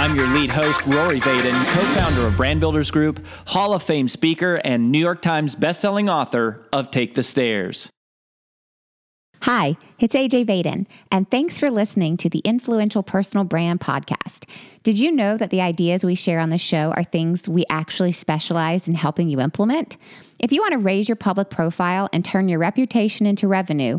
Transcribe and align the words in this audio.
I'm 0.00 0.16
your 0.16 0.28
lead 0.28 0.48
host, 0.48 0.86
Rory 0.86 1.20
Vaden, 1.20 1.52
co 1.74 1.80
founder 2.00 2.26
of 2.26 2.34
Brand 2.34 2.58
Builders 2.58 2.90
Group, 2.90 3.22
Hall 3.48 3.74
of 3.74 3.82
Fame 3.82 4.08
speaker, 4.08 4.54
and 4.64 4.90
New 4.90 4.98
York 4.98 5.20
Times 5.20 5.54
bestselling 5.54 6.10
author 6.10 6.66
of 6.72 6.90
Take 6.90 7.16
the 7.16 7.22
Stairs. 7.22 7.90
Hi, 9.42 9.76
it's 9.98 10.14
AJ 10.14 10.46
Vaden, 10.46 10.86
and 11.12 11.30
thanks 11.30 11.60
for 11.60 11.70
listening 11.70 12.16
to 12.16 12.30
the 12.30 12.38
Influential 12.46 13.02
Personal 13.02 13.44
Brand 13.44 13.80
Podcast. 13.80 14.48
Did 14.82 14.98
you 14.98 15.12
know 15.12 15.36
that 15.36 15.50
the 15.50 15.60
ideas 15.60 16.02
we 16.02 16.14
share 16.14 16.40
on 16.40 16.48
the 16.48 16.56
show 16.56 16.94
are 16.96 17.04
things 17.04 17.46
we 17.46 17.66
actually 17.68 18.12
specialize 18.12 18.88
in 18.88 18.94
helping 18.94 19.28
you 19.28 19.38
implement? 19.38 19.98
If 20.38 20.50
you 20.50 20.62
want 20.62 20.72
to 20.72 20.78
raise 20.78 21.10
your 21.10 21.16
public 21.16 21.50
profile 21.50 22.08
and 22.14 22.24
turn 22.24 22.48
your 22.48 22.58
reputation 22.58 23.26
into 23.26 23.46
revenue, 23.46 23.98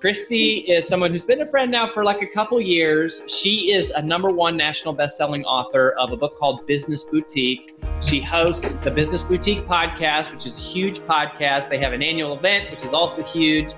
Christy 0.00 0.58
is 0.58 0.86
someone 0.86 1.10
who's 1.10 1.24
been 1.24 1.40
a 1.40 1.46
friend 1.46 1.72
now 1.72 1.84
for 1.84 2.04
like 2.04 2.22
a 2.22 2.26
couple 2.26 2.60
years. 2.60 3.24
She 3.26 3.72
is 3.72 3.90
a 3.90 4.00
number 4.00 4.30
one 4.30 4.56
national 4.56 4.94
best-selling 4.94 5.44
author 5.44 5.90
of 5.98 6.12
a 6.12 6.16
book 6.16 6.38
called 6.38 6.64
Business 6.68 7.02
Boutique. 7.02 7.74
She 8.00 8.20
hosts 8.20 8.76
the 8.76 8.92
Business 8.92 9.24
Boutique 9.24 9.66
podcast, 9.66 10.32
which 10.32 10.46
is 10.46 10.56
a 10.56 10.60
huge 10.60 11.00
podcast. 11.00 11.68
They 11.68 11.78
have 11.78 11.92
an 11.92 12.04
annual 12.04 12.38
event, 12.38 12.70
which 12.70 12.84
is 12.84 12.92
also 12.92 13.24
huge. 13.24 13.72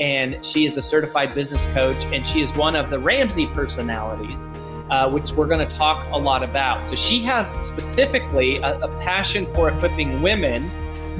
And 0.00 0.44
she 0.44 0.64
is 0.64 0.76
a 0.76 0.82
certified 0.82 1.36
business 1.36 1.66
coach, 1.66 2.04
and 2.06 2.26
she 2.26 2.40
is 2.40 2.52
one 2.54 2.74
of 2.74 2.90
the 2.90 2.98
Ramsey 2.98 3.46
personalities, 3.46 4.48
uh, 4.90 5.08
which 5.08 5.30
we're 5.30 5.46
going 5.46 5.64
to 5.66 5.76
talk 5.76 6.04
a 6.10 6.18
lot 6.18 6.42
about. 6.42 6.84
So 6.84 6.96
she 6.96 7.20
has 7.20 7.52
specifically 7.64 8.56
a, 8.56 8.76
a 8.80 8.88
passion 8.98 9.46
for 9.46 9.68
equipping 9.68 10.20
women 10.20 10.68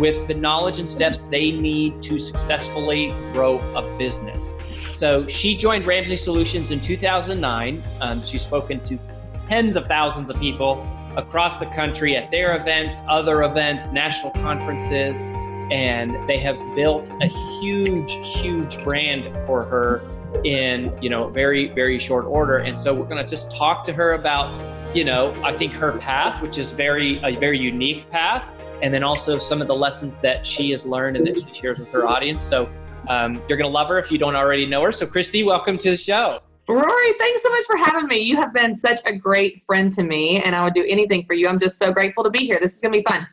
with 0.00 0.26
the 0.26 0.34
knowledge 0.34 0.80
and 0.80 0.88
steps 0.88 1.22
they 1.22 1.52
need 1.52 2.02
to 2.02 2.18
successfully 2.18 3.10
grow 3.32 3.58
a 3.74 3.96
business. 3.98 4.54
So 4.88 5.26
she 5.26 5.56
joined 5.56 5.86
Ramsey 5.86 6.16
Solutions 6.16 6.72
in 6.72 6.80
2009. 6.80 7.82
Um, 8.00 8.22
she's 8.22 8.42
spoken 8.42 8.80
to 8.84 8.98
tens 9.46 9.76
of 9.76 9.86
thousands 9.86 10.30
of 10.30 10.40
people 10.40 10.84
across 11.16 11.58
the 11.58 11.66
country 11.66 12.16
at 12.16 12.30
their 12.30 12.56
events, 12.56 13.02
other 13.08 13.42
events, 13.42 13.90
national 13.90 14.32
conferences, 14.32 15.24
and 15.70 16.16
they 16.28 16.38
have 16.38 16.56
built 16.74 17.10
a 17.20 17.26
huge, 17.60 18.14
huge 18.40 18.82
brand 18.82 19.36
for 19.46 19.64
her 19.64 20.02
in 20.44 20.96
you 21.02 21.10
know 21.10 21.28
very 21.28 21.68
very 21.68 21.98
short 21.98 22.24
order 22.24 22.58
and 22.58 22.78
so 22.78 22.94
we're 22.94 23.04
going 23.04 23.16
to 23.20 23.28
just 23.28 23.50
talk 23.50 23.82
to 23.82 23.92
her 23.92 24.12
about 24.12 24.48
you 24.94 25.04
know 25.04 25.32
i 25.44 25.52
think 25.52 25.72
her 25.72 25.92
path 25.98 26.42
which 26.42 26.58
is 26.58 26.70
very 26.70 27.18
a 27.22 27.34
very 27.36 27.58
unique 27.58 28.08
path 28.10 28.50
and 28.82 28.92
then 28.92 29.02
also 29.02 29.38
some 29.38 29.60
of 29.60 29.68
the 29.68 29.74
lessons 29.74 30.18
that 30.18 30.46
she 30.46 30.70
has 30.70 30.86
learned 30.86 31.16
and 31.16 31.26
that 31.26 31.36
she 31.38 31.54
shares 31.54 31.78
with 31.78 31.90
her 31.92 32.06
audience. 32.06 32.42
So 32.42 32.70
um, 33.08 33.34
you're 33.48 33.58
going 33.58 33.68
to 33.70 33.74
love 33.74 33.88
her 33.88 33.98
if 33.98 34.10
you 34.10 34.18
don't 34.18 34.36
already 34.36 34.66
know 34.66 34.82
her. 34.84 34.92
So, 34.92 35.06
Christy, 35.06 35.42
welcome 35.42 35.78
to 35.78 35.90
the 35.90 35.96
show. 35.96 36.40
Rory, 36.68 37.12
thanks 37.18 37.42
so 37.42 37.50
much 37.50 37.64
for 37.66 37.76
having 37.76 38.06
me. 38.06 38.20
You 38.20 38.36
have 38.36 38.52
been 38.52 38.78
such 38.78 39.00
a 39.04 39.12
great 39.12 39.62
friend 39.64 39.92
to 39.92 40.04
me, 40.04 40.40
and 40.40 40.54
I 40.54 40.62
would 40.62 40.74
do 40.74 40.84
anything 40.88 41.24
for 41.24 41.34
you. 41.34 41.48
I'm 41.48 41.58
just 41.58 41.78
so 41.78 41.92
grateful 41.92 42.22
to 42.22 42.30
be 42.30 42.44
here. 42.44 42.60
This 42.60 42.76
is 42.76 42.80
going 42.80 42.92
to 42.92 42.98
be 42.98 43.02
fun. 43.02 43.26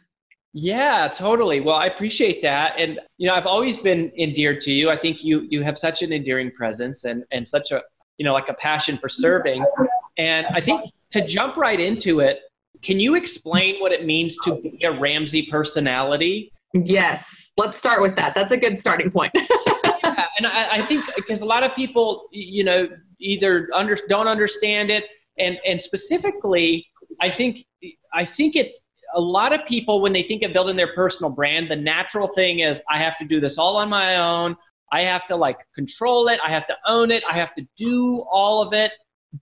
Yeah, 0.54 1.08
totally. 1.14 1.60
Well, 1.60 1.76
I 1.76 1.86
appreciate 1.86 2.42
that. 2.42 2.74
And 2.80 3.00
you 3.18 3.28
know, 3.28 3.36
I've 3.36 3.46
always 3.46 3.78
been 3.78 4.12
endeared 4.18 4.60
to 4.62 4.72
you. 4.72 4.90
I 4.90 4.98
think 4.98 5.24
you 5.24 5.46
you 5.50 5.62
have 5.62 5.78
such 5.78 6.02
an 6.02 6.12
endearing 6.12 6.50
presence 6.52 7.04
and 7.04 7.26
and 7.32 7.48
such 7.48 7.72
a, 7.72 7.84
you 8.18 8.26
know, 8.26 8.34
like 8.34 8.50
a 8.50 8.54
passion 8.54 8.98
for 8.98 9.10
serving. 9.10 9.66
And 10.18 10.48
I 10.48 10.60
think 10.60 10.92
to 11.12 11.26
jump 11.26 11.58
right 11.58 11.80
into 11.80 12.20
it, 12.20 12.42
can 12.82 13.00
you 13.00 13.16
explain 13.16 13.80
what 13.80 13.92
it 13.92 14.06
means 14.06 14.38
to 14.44 14.56
be 14.56 14.84
a 14.84 14.92
Ramsey 14.92 15.48
personality? 15.48 16.52
Yes, 16.74 17.52
let's 17.58 17.78
start 17.78 18.02
with 18.02 18.16
that. 18.18 18.36
That's 18.36 18.52
a 18.52 18.58
good 18.58 18.78
starting 18.78 19.10
point. 19.10 19.32
yeah, 19.36 20.26
and 20.38 20.46
I, 20.46 20.68
I 20.74 20.82
think 20.82 21.06
because 21.16 21.42
a 21.42 21.46
lot 21.46 21.64
of 21.64 21.76
people, 21.76 22.28
you 22.32 22.64
know, 22.64 22.90
either 23.20 23.70
under, 23.74 23.98
don't 24.08 24.28
understand 24.28 24.92
it, 24.92 25.06
and 25.40 25.58
and 25.66 25.82
specifically, 25.82 26.88
I 27.22 27.30
think 27.30 27.66
I 28.14 28.26
think 28.26 28.56
it's 28.56 28.80
a 29.16 29.22
lot 29.22 29.54
of 29.54 29.66
people 29.66 30.02
when 30.02 30.14
they 30.14 30.24
think 30.24 30.44
of 30.44 30.54
building 30.54 30.76
their 30.76 30.94
personal 30.94 31.32
brand, 31.32 31.72
the 31.72 31.76
natural 31.76 32.28
thing 32.28 32.60
is 32.60 32.82
I 32.90 32.98
have 32.98 33.18
to 33.20 33.26
do 33.26 33.40
this 33.40 33.58
all 33.58 33.78
on 33.78 33.90
my 33.90 34.18
own. 34.18 34.56
I 34.92 35.02
have 35.02 35.26
to 35.28 35.36
like 35.36 35.60
control 35.76 36.28
it. 36.28 36.40
I 36.44 36.50
have 36.50 36.68
to 36.68 36.76
own 36.88 37.12
it. 37.12 37.24
I 37.30 37.34
have 37.34 37.54
to 37.56 37.68
do 37.78 38.24
all 38.30 38.62
of 38.62 38.74
it. 38.74 38.92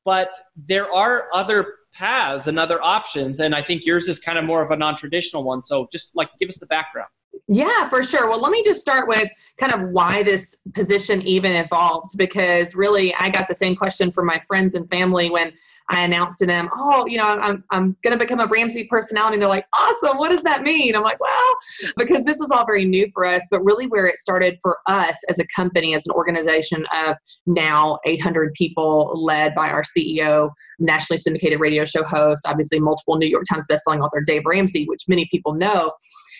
But 0.03 0.37
there 0.55 0.91
are 0.91 1.29
other 1.33 1.75
paths 1.93 2.47
and 2.47 2.59
other 2.59 2.81
options. 2.83 3.39
And 3.39 3.55
I 3.55 3.61
think 3.61 3.85
yours 3.85 4.09
is 4.09 4.19
kind 4.19 4.37
of 4.37 4.45
more 4.45 4.61
of 4.63 4.71
a 4.71 4.75
non 4.75 4.95
traditional 4.95 5.43
one. 5.43 5.63
So 5.63 5.87
just 5.91 6.11
like 6.15 6.29
give 6.39 6.49
us 6.49 6.57
the 6.57 6.65
background. 6.65 7.09
Yeah, 7.47 7.87
for 7.89 8.03
sure. 8.03 8.29
Well, 8.29 8.41
let 8.41 8.51
me 8.51 8.63
just 8.63 8.81
start 8.81 9.07
with 9.07 9.29
kind 9.59 9.73
of 9.73 9.89
why 9.89 10.23
this 10.23 10.57
position 10.73 11.21
even 11.21 11.51
evolved 11.53 12.17
because 12.17 12.75
really 12.75 13.13
I 13.15 13.29
got 13.29 13.47
the 13.47 13.55
same 13.55 13.75
question 13.75 14.11
from 14.11 14.25
my 14.25 14.41
friends 14.47 14.73
and 14.75 14.89
family 14.89 15.29
when 15.29 15.53
I 15.89 16.03
announced 16.03 16.39
to 16.39 16.47
them, 16.47 16.69
oh, 16.75 17.05
you 17.05 17.17
know, 17.17 17.25
I'm, 17.25 17.63
I'm 17.69 17.95
going 18.03 18.17
to 18.17 18.23
become 18.23 18.39
a 18.39 18.47
Ramsey 18.47 18.85
personality. 18.85 19.35
And 19.35 19.41
they're 19.41 19.49
like, 19.49 19.67
awesome. 19.73 20.17
What 20.17 20.29
does 20.29 20.41
that 20.43 20.63
mean? 20.63 20.95
I'm 20.95 21.03
like, 21.03 21.19
well, 21.19 21.55
because 21.97 22.23
this 22.23 22.39
is 22.39 22.49
all 22.49 22.65
very 22.65 22.85
new 22.85 23.09
for 23.13 23.25
us, 23.25 23.43
but 23.51 23.63
really 23.63 23.85
where 23.87 24.07
it 24.07 24.17
started 24.17 24.57
for 24.61 24.79
us 24.87 25.15
as 25.29 25.37
a 25.37 25.45
company, 25.55 25.93
as 25.93 26.05
an 26.07 26.13
organization 26.13 26.85
of 26.93 27.15
now 27.45 27.99
800 28.05 28.53
people 28.55 29.23
led 29.23 29.53
by 29.53 29.69
our 29.69 29.83
CEO, 29.83 30.49
nationally 30.79 31.21
syndicated 31.21 31.59
radio 31.59 31.85
show 31.85 32.03
host, 32.03 32.41
obviously 32.47 32.79
multiple 32.79 33.17
New 33.17 33.27
York 33.27 33.43
Times 33.47 33.67
bestselling 33.69 34.03
author, 34.03 34.21
Dave 34.21 34.41
Ramsey, 34.45 34.85
which 34.85 35.03
many 35.07 35.27
people 35.31 35.53
know 35.53 35.93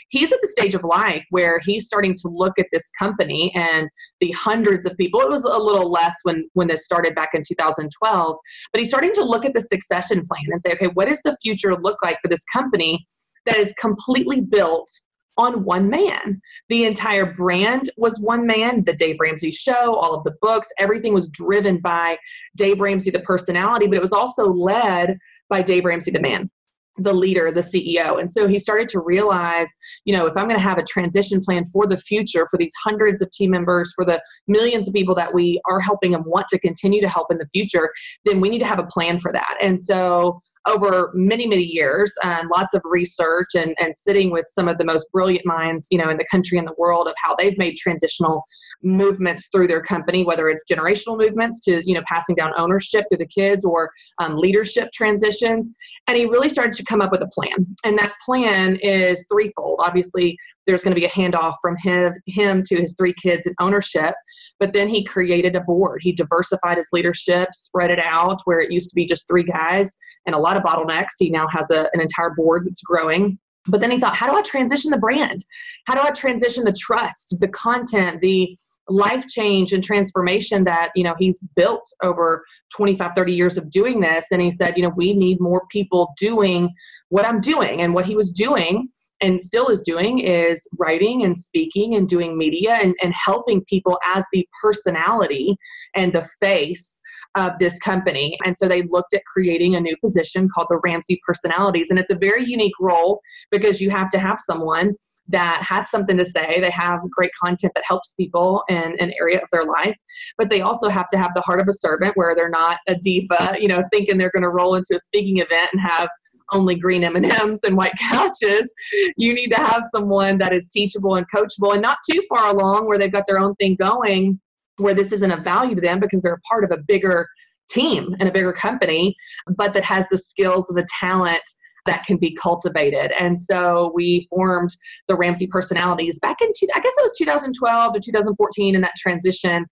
he's 0.10 0.32
at 0.32 0.40
the 0.42 0.48
stage 0.48 0.76
of 0.76 0.84
life 0.84 1.24
where 1.30 1.60
he's 1.64 1.86
starting 1.86 2.16
to 2.16 2.28
look 2.28 2.54
at 2.60 2.68
this 2.72 2.90
company 2.98 3.52
and 3.56 3.90
the 4.22 4.32
hundreds 4.32 4.86
of 4.86 4.96
people 4.98 5.22
it 5.22 5.30
was 5.30 5.44
a 5.44 5.58
little 5.58 5.92
less 5.92 6.16
when 6.24 6.48
when 6.54 6.68
this 6.68 6.86
started 6.86 7.16
back 7.16 7.30
in 7.34 7.44
2012 7.48 8.38
but 8.72 8.80
he's 8.80 8.90
starting 8.90 9.14
to 9.14 9.24
look 9.24 9.46
at 9.46 9.54
the 9.54 9.62
succession 9.62 10.26
plan 10.28 10.44
and 10.48 10.62
say 10.62 10.72
okay 10.74 10.90
what 10.94 11.08
does 11.08 11.22
the 11.24 11.38
future 11.42 11.76
look 11.76 11.98
like 12.04 12.18
for 12.22 12.28
this 12.28 12.44
company 12.54 13.06
that 13.46 13.58
is 13.58 13.74
completely 13.80 14.42
built 14.42 14.90
on 15.38 15.66
one 15.66 15.90
man. 15.90 16.42
The 16.70 16.86
entire 16.86 17.34
brand 17.34 17.92
was 17.98 18.20
one 18.20 18.46
man, 18.48 18.86
the 18.86 18.94
Dave 18.94 19.18
Ramsey 19.20 19.52
show, 19.52 19.96
all 19.96 20.16
of 20.16 20.24
the 20.24 20.34
books, 20.42 20.70
everything 20.80 21.14
was 21.14 21.28
driven 21.28 21.80
by 21.80 22.18
Dave 22.56 22.80
Ramsey, 22.80 23.12
the 23.12 23.20
personality, 23.20 23.86
but 23.86 23.98
it 23.98 24.02
was 24.02 24.14
also 24.14 24.48
led 24.48 25.18
by 25.50 25.62
Dave 25.62 25.84
Ramsey, 25.84 26.12
the 26.12 26.22
man 26.22 26.50
the 26.98 27.14
leader, 27.14 27.52
the 27.52 27.62
CEO. 27.62 28.20
And 28.20 28.32
so 28.32 28.48
he 28.48 28.58
started 28.58 28.88
to 28.90 29.00
realize, 29.00 29.70
you 30.06 30.16
know, 30.16 30.26
if 30.26 30.38
I'm 30.38 30.48
going 30.48 30.60
to 30.60 30.64
have 30.64 30.78
a 30.78 30.84
transition 30.84 31.42
plan 31.42 31.66
for 31.66 31.88
the 31.88 31.98
future 31.98 32.48
for 32.50 32.58
these 32.58 32.74
hundreds 32.84 33.22
of 33.22 33.30
team 33.32 33.52
members, 33.52 33.92
for 33.96 34.06
the 34.06 34.22
millions 34.48 34.88
of 34.88 34.94
people 34.94 35.16
that 35.16 35.34
we 35.34 35.62
are 35.66 35.80
helping 35.80 36.16
and 36.16 36.24
want 36.26 36.48
to 36.50 36.60
continue 36.60 37.02
to 37.02 37.10
help 37.10 37.32
in 37.32 37.38
the 37.38 37.48
future, 37.54 37.92
then 38.24 38.40
we 38.40 38.50
need 38.50 38.60
to 38.60 38.66
have 38.66 38.80
a 38.80 38.88
plan 38.88 39.20
for 39.20 39.32
that. 39.32 39.58
And 39.62 39.80
so 39.80 40.40
over 40.68 41.12
many 41.14 41.48
many 41.48 41.64
years 41.64 42.14
and 42.24 42.50
lots 42.50 42.74
of 42.74 42.82
research 42.84 43.50
and, 43.56 43.76
and 43.80 43.96
sitting 43.96 44.32
with 44.32 44.46
some 44.50 44.68
of 44.68 44.78
the 44.78 44.86
most 44.86 45.12
brilliant 45.12 45.46
minds 45.46 45.88
you 45.92 45.98
know 45.98 46.10
in 46.10 46.18
the 46.18 46.26
country 46.30 46.58
and 46.58 46.68
the 46.68 46.76
world 46.78 47.08
of 47.08 47.14
how 47.18 47.36
they've 47.36 47.58
made 47.58 47.76
transitional 47.78 48.44
movements 48.84 49.48
through 49.52 49.68
their 49.68 49.82
company 49.82 50.24
whether 50.24 50.50
it's 50.50 50.64
generational 50.72 51.18
movements 51.18 51.64
to 51.64 51.82
you 51.88 51.94
know 51.94 52.02
passing 52.08 52.36
down 52.36 52.52
ownership 52.58 53.06
to 53.12 53.18
the 53.18 53.26
kids 53.28 53.66
or 53.66 53.92
um, 54.20 54.38
leadership 54.38 54.90
transitions. 54.94 55.72
And 56.08 56.18
he 56.18 56.26
really 56.26 56.50
started 56.50 56.74
to 56.74 56.84
come 56.86 57.02
up 57.02 57.12
with 57.12 57.22
a 57.22 57.28
plan. 57.28 57.66
And 57.84 57.98
that 57.98 58.14
plan 58.24 58.78
is 58.78 59.26
threefold. 59.32 59.80
Obviously 59.84 60.38
there's 60.66 60.84
going 60.84 60.96
to 60.96 61.00
be 61.00 61.06
a 61.06 61.10
handoff 61.10 61.56
from 61.62 61.76
him, 61.78 62.14
him 62.26 62.64
to 62.64 62.82
his 62.82 62.96
three 62.98 63.14
kids 63.14 63.48
in 63.48 63.54
ownership. 63.60 64.16
But 64.60 64.74
then 64.74 64.88
he 64.88 65.04
created 65.04 65.56
a 65.56 65.62
board. 65.62 66.00
He 66.02 66.12
diversified 66.12 66.78
his 66.78 66.90
leadership, 66.92 67.50
spread 67.54 67.92
it 67.92 68.00
out 68.00 68.42
where 68.46 68.60
it 68.60 68.72
used 68.72 68.90
to 68.90 68.96
be 68.96 69.06
just 69.06 69.28
three 69.28 69.44
guys 69.44 69.96
and 70.26 70.36
a 70.36 70.40
lot 70.40 70.58
of 70.58 70.64
bottlenecks. 70.64 71.16
He 71.18 71.30
now 71.30 71.48
has 71.48 71.70
a, 71.70 71.90
an 71.94 72.02
entire 72.02 72.32
board 72.36 72.66
that's 72.68 72.82
growing 72.82 73.38
But 73.68 73.82
then 73.82 73.92
he 73.92 74.00
thought, 74.00 74.16
how 74.16 74.30
do 74.30 74.38
I 74.38 74.42
transition 74.42 74.92
the 74.92 74.98
brand? 74.98 75.40
How 75.88 75.96
do 75.96 76.02
I 76.02 76.12
transition 76.12 76.64
the 76.64 76.76
trust, 76.80 77.38
the 77.40 77.48
content, 77.48 78.22
the 78.22 78.56
life 78.88 79.26
change 79.28 79.74
and 79.74 79.84
transformation 79.84 80.64
that, 80.66 80.92
you 80.96 81.04
know, 81.04 81.16
he's 81.18 81.42
built 81.56 81.88
over 82.04 82.46
25, 82.76 83.12
30 83.16 83.34
years 83.34 83.58
of 83.58 83.70
doing 83.72 84.00
this. 84.00 84.26
And 84.32 84.42
he 84.42 84.52
said, 84.52 84.78
you 84.78 84.84
know, 84.84 84.94
we 84.96 85.14
need 85.14 85.40
more 85.40 85.64
people 85.72 86.14
doing 86.20 86.72
what 87.10 87.26
I'm 87.26 87.42
doing. 87.42 87.82
And 87.82 87.94
what 87.94 88.06
he 88.06 88.16
was 88.16 88.32
doing 88.32 88.90
and 89.26 89.42
still 89.42 89.70
is 89.70 89.82
doing 89.82 90.20
is 90.20 90.68
writing 90.78 91.24
and 91.24 91.36
speaking 91.36 91.96
and 91.96 92.08
doing 92.08 92.38
media 92.38 92.74
and, 92.82 92.96
and 93.02 93.14
helping 93.14 93.64
people 93.66 94.00
as 94.06 94.24
the 94.32 94.48
personality 94.62 95.58
and 95.96 96.14
the 96.14 96.28
face 96.40 97.02
of 97.34 97.52
this 97.60 97.78
company. 97.80 98.38
And 98.46 98.56
so 98.56 98.68
they 98.68 98.84
looked 98.84 99.14
at 99.14 99.26
creating 99.26 99.76
a 99.76 99.82
new 99.82 99.96
position 99.98 100.48
called 100.54 100.68
the 100.70 100.80
Ramsey 100.84 101.20
Personalities. 101.26 101.88
And 101.90 102.00
it's 102.00 102.12
a 102.12 102.18
very 102.18 102.46
unique 102.46 102.80
role 102.80 103.20
because 103.52 103.82
you 103.82 103.90
have 103.90 104.10
to 104.12 104.20
have 104.20 104.40
someone 104.40 104.94
that 105.28 105.62
has 105.68 105.90
something 105.90 106.16
to 106.18 106.24
say. 106.24 106.60
They 106.62 106.70
have 106.70 107.00
great 107.10 107.32
content 107.42 107.74
that 107.76 107.84
helps 107.86 108.14
people 108.14 108.64
in 108.70 108.96
an 109.00 109.12
area 109.20 109.42
of 109.42 109.50
their 109.52 109.66
life, 109.66 109.98
but 110.38 110.50
they 110.50 110.62
also 110.62 110.88
have 110.88 111.10
to 111.10 111.18
have 111.18 111.32
the 111.36 111.42
heart 111.42 111.60
of 111.60 111.68
a 111.68 111.74
servant 111.74 112.16
where 112.16 112.36
they're 112.36 112.50
not 112.50 112.78
a 112.88 112.96
diva, 112.96 113.58
you 113.60 113.68
know, 113.68 113.84
thinking 113.92 114.18
they're 114.18 114.32
going 114.32 114.44
to 114.44 114.50
roll 114.50 114.76
into 114.76 114.96
a 114.96 115.00
speaking 115.00 115.40
event 115.40 115.70
and 115.74 115.82
have 115.82 116.08
only 116.52 116.76
green 116.76 117.04
M&Ms 117.04 117.64
and 117.64 117.76
white 117.76 117.94
couches. 118.00 118.74
You 119.18 119.34
need 119.34 119.50
to 119.50 119.58
have 119.58 119.84
someone 119.90 120.38
that 120.38 120.54
is 120.54 120.68
teachable 120.68 121.16
and 121.16 121.26
coachable 121.34 121.74
and 121.74 121.82
not 121.82 121.98
too 122.10 122.22
far 122.30 122.50
along 122.50 122.88
where 122.88 122.98
they've 122.98 123.12
got 123.12 123.26
their 123.28 123.40
own 123.40 123.56
thing 123.56 123.76
going 123.76 124.40
where 124.78 124.94
this 124.94 125.12
isn't 125.12 125.32
of 125.32 125.44
value 125.44 125.76
to 125.76 125.82
them 125.82 126.00
because 126.00 126.22
they're 126.22 126.34
a 126.34 126.42
part 126.42 126.64
of 126.64 126.72
a 126.72 126.78
bigger 126.78 127.28
team 127.70 128.16
and 128.20 128.30
a 128.30 128.32
bigger 128.32 128.54
company, 128.54 129.16
but 129.56 129.74
that 129.74 129.84
has 129.84 130.06
the 130.12 130.18
skills 130.18 130.70
and 130.70 130.78
the 130.78 130.88
talent 131.00 131.42
that 131.86 132.04
can 132.06 132.18
be 132.18 132.36
cultivated. 132.36 133.12
And 133.20 133.40
so 133.40 133.92
we 133.94 134.28
formed 134.30 134.70
the 135.08 135.16
Ramsey 135.16 135.48
Personalities 135.48 136.20
back 136.20 136.42
in, 136.42 136.52
two, 136.58 136.68
I 136.74 136.80
guess 136.80 136.94
it 136.98 137.02
was 137.04 137.18
2012 137.18 137.94
to 137.94 138.00
2014 138.00 138.76
in 138.76 138.82
that 138.82 138.94
transition. 138.98 139.66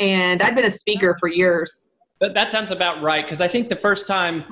And 0.00 0.42
I'd 0.42 0.56
been 0.56 0.64
a 0.64 0.70
speaker 0.70 1.16
for 1.20 1.28
years. 1.28 1.88
But 2.18 2.34
that 2.34 2.50
sounds 2.50 2.70
about 2.70 3.02
right 3.02 3.24
because 3.24 3.40
I 3.40 3.48
think 3.48 3.68
the 3.68 3.76
first 3.76 4.06
time, 4.06 4.44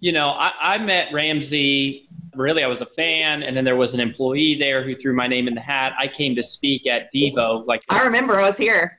you 0.00 0.12
know, 0.12 0.30
I, 0.30 0.52
I 0.60 0.78
met 0.78 1.12
Ramsey 1.12 2.08
really 2.34 2.62
I 2.62 2.68
was 2.68 2.80
a 2.80 2.86
fan, 2.86 3.42
and 3.42 3.56
then 3.56 3.64
there 3.64 3.76
was 3.76 3.94
an 3.94 4.00
employee 4.00 4.56
there 4.58 4.84
who 4.84 4.94
threw 4.94 5.14
my 5.14 5.26
name 5.26 5.48
in 5.48 5.54
the 5.54 5.60
hat. 5.60 5.92
I 5.98 6.08
came 6.08 6.34
to 6.36 6.42
speak 6.42 6.86
at 6.86 7.12
Devo. 7.12 7.66
Like 7.66 7.82
I 7.88 8.04
remember, 8.04 8.38
I 8.38 8.48
was 8.48 8.56
here 8.56 8.98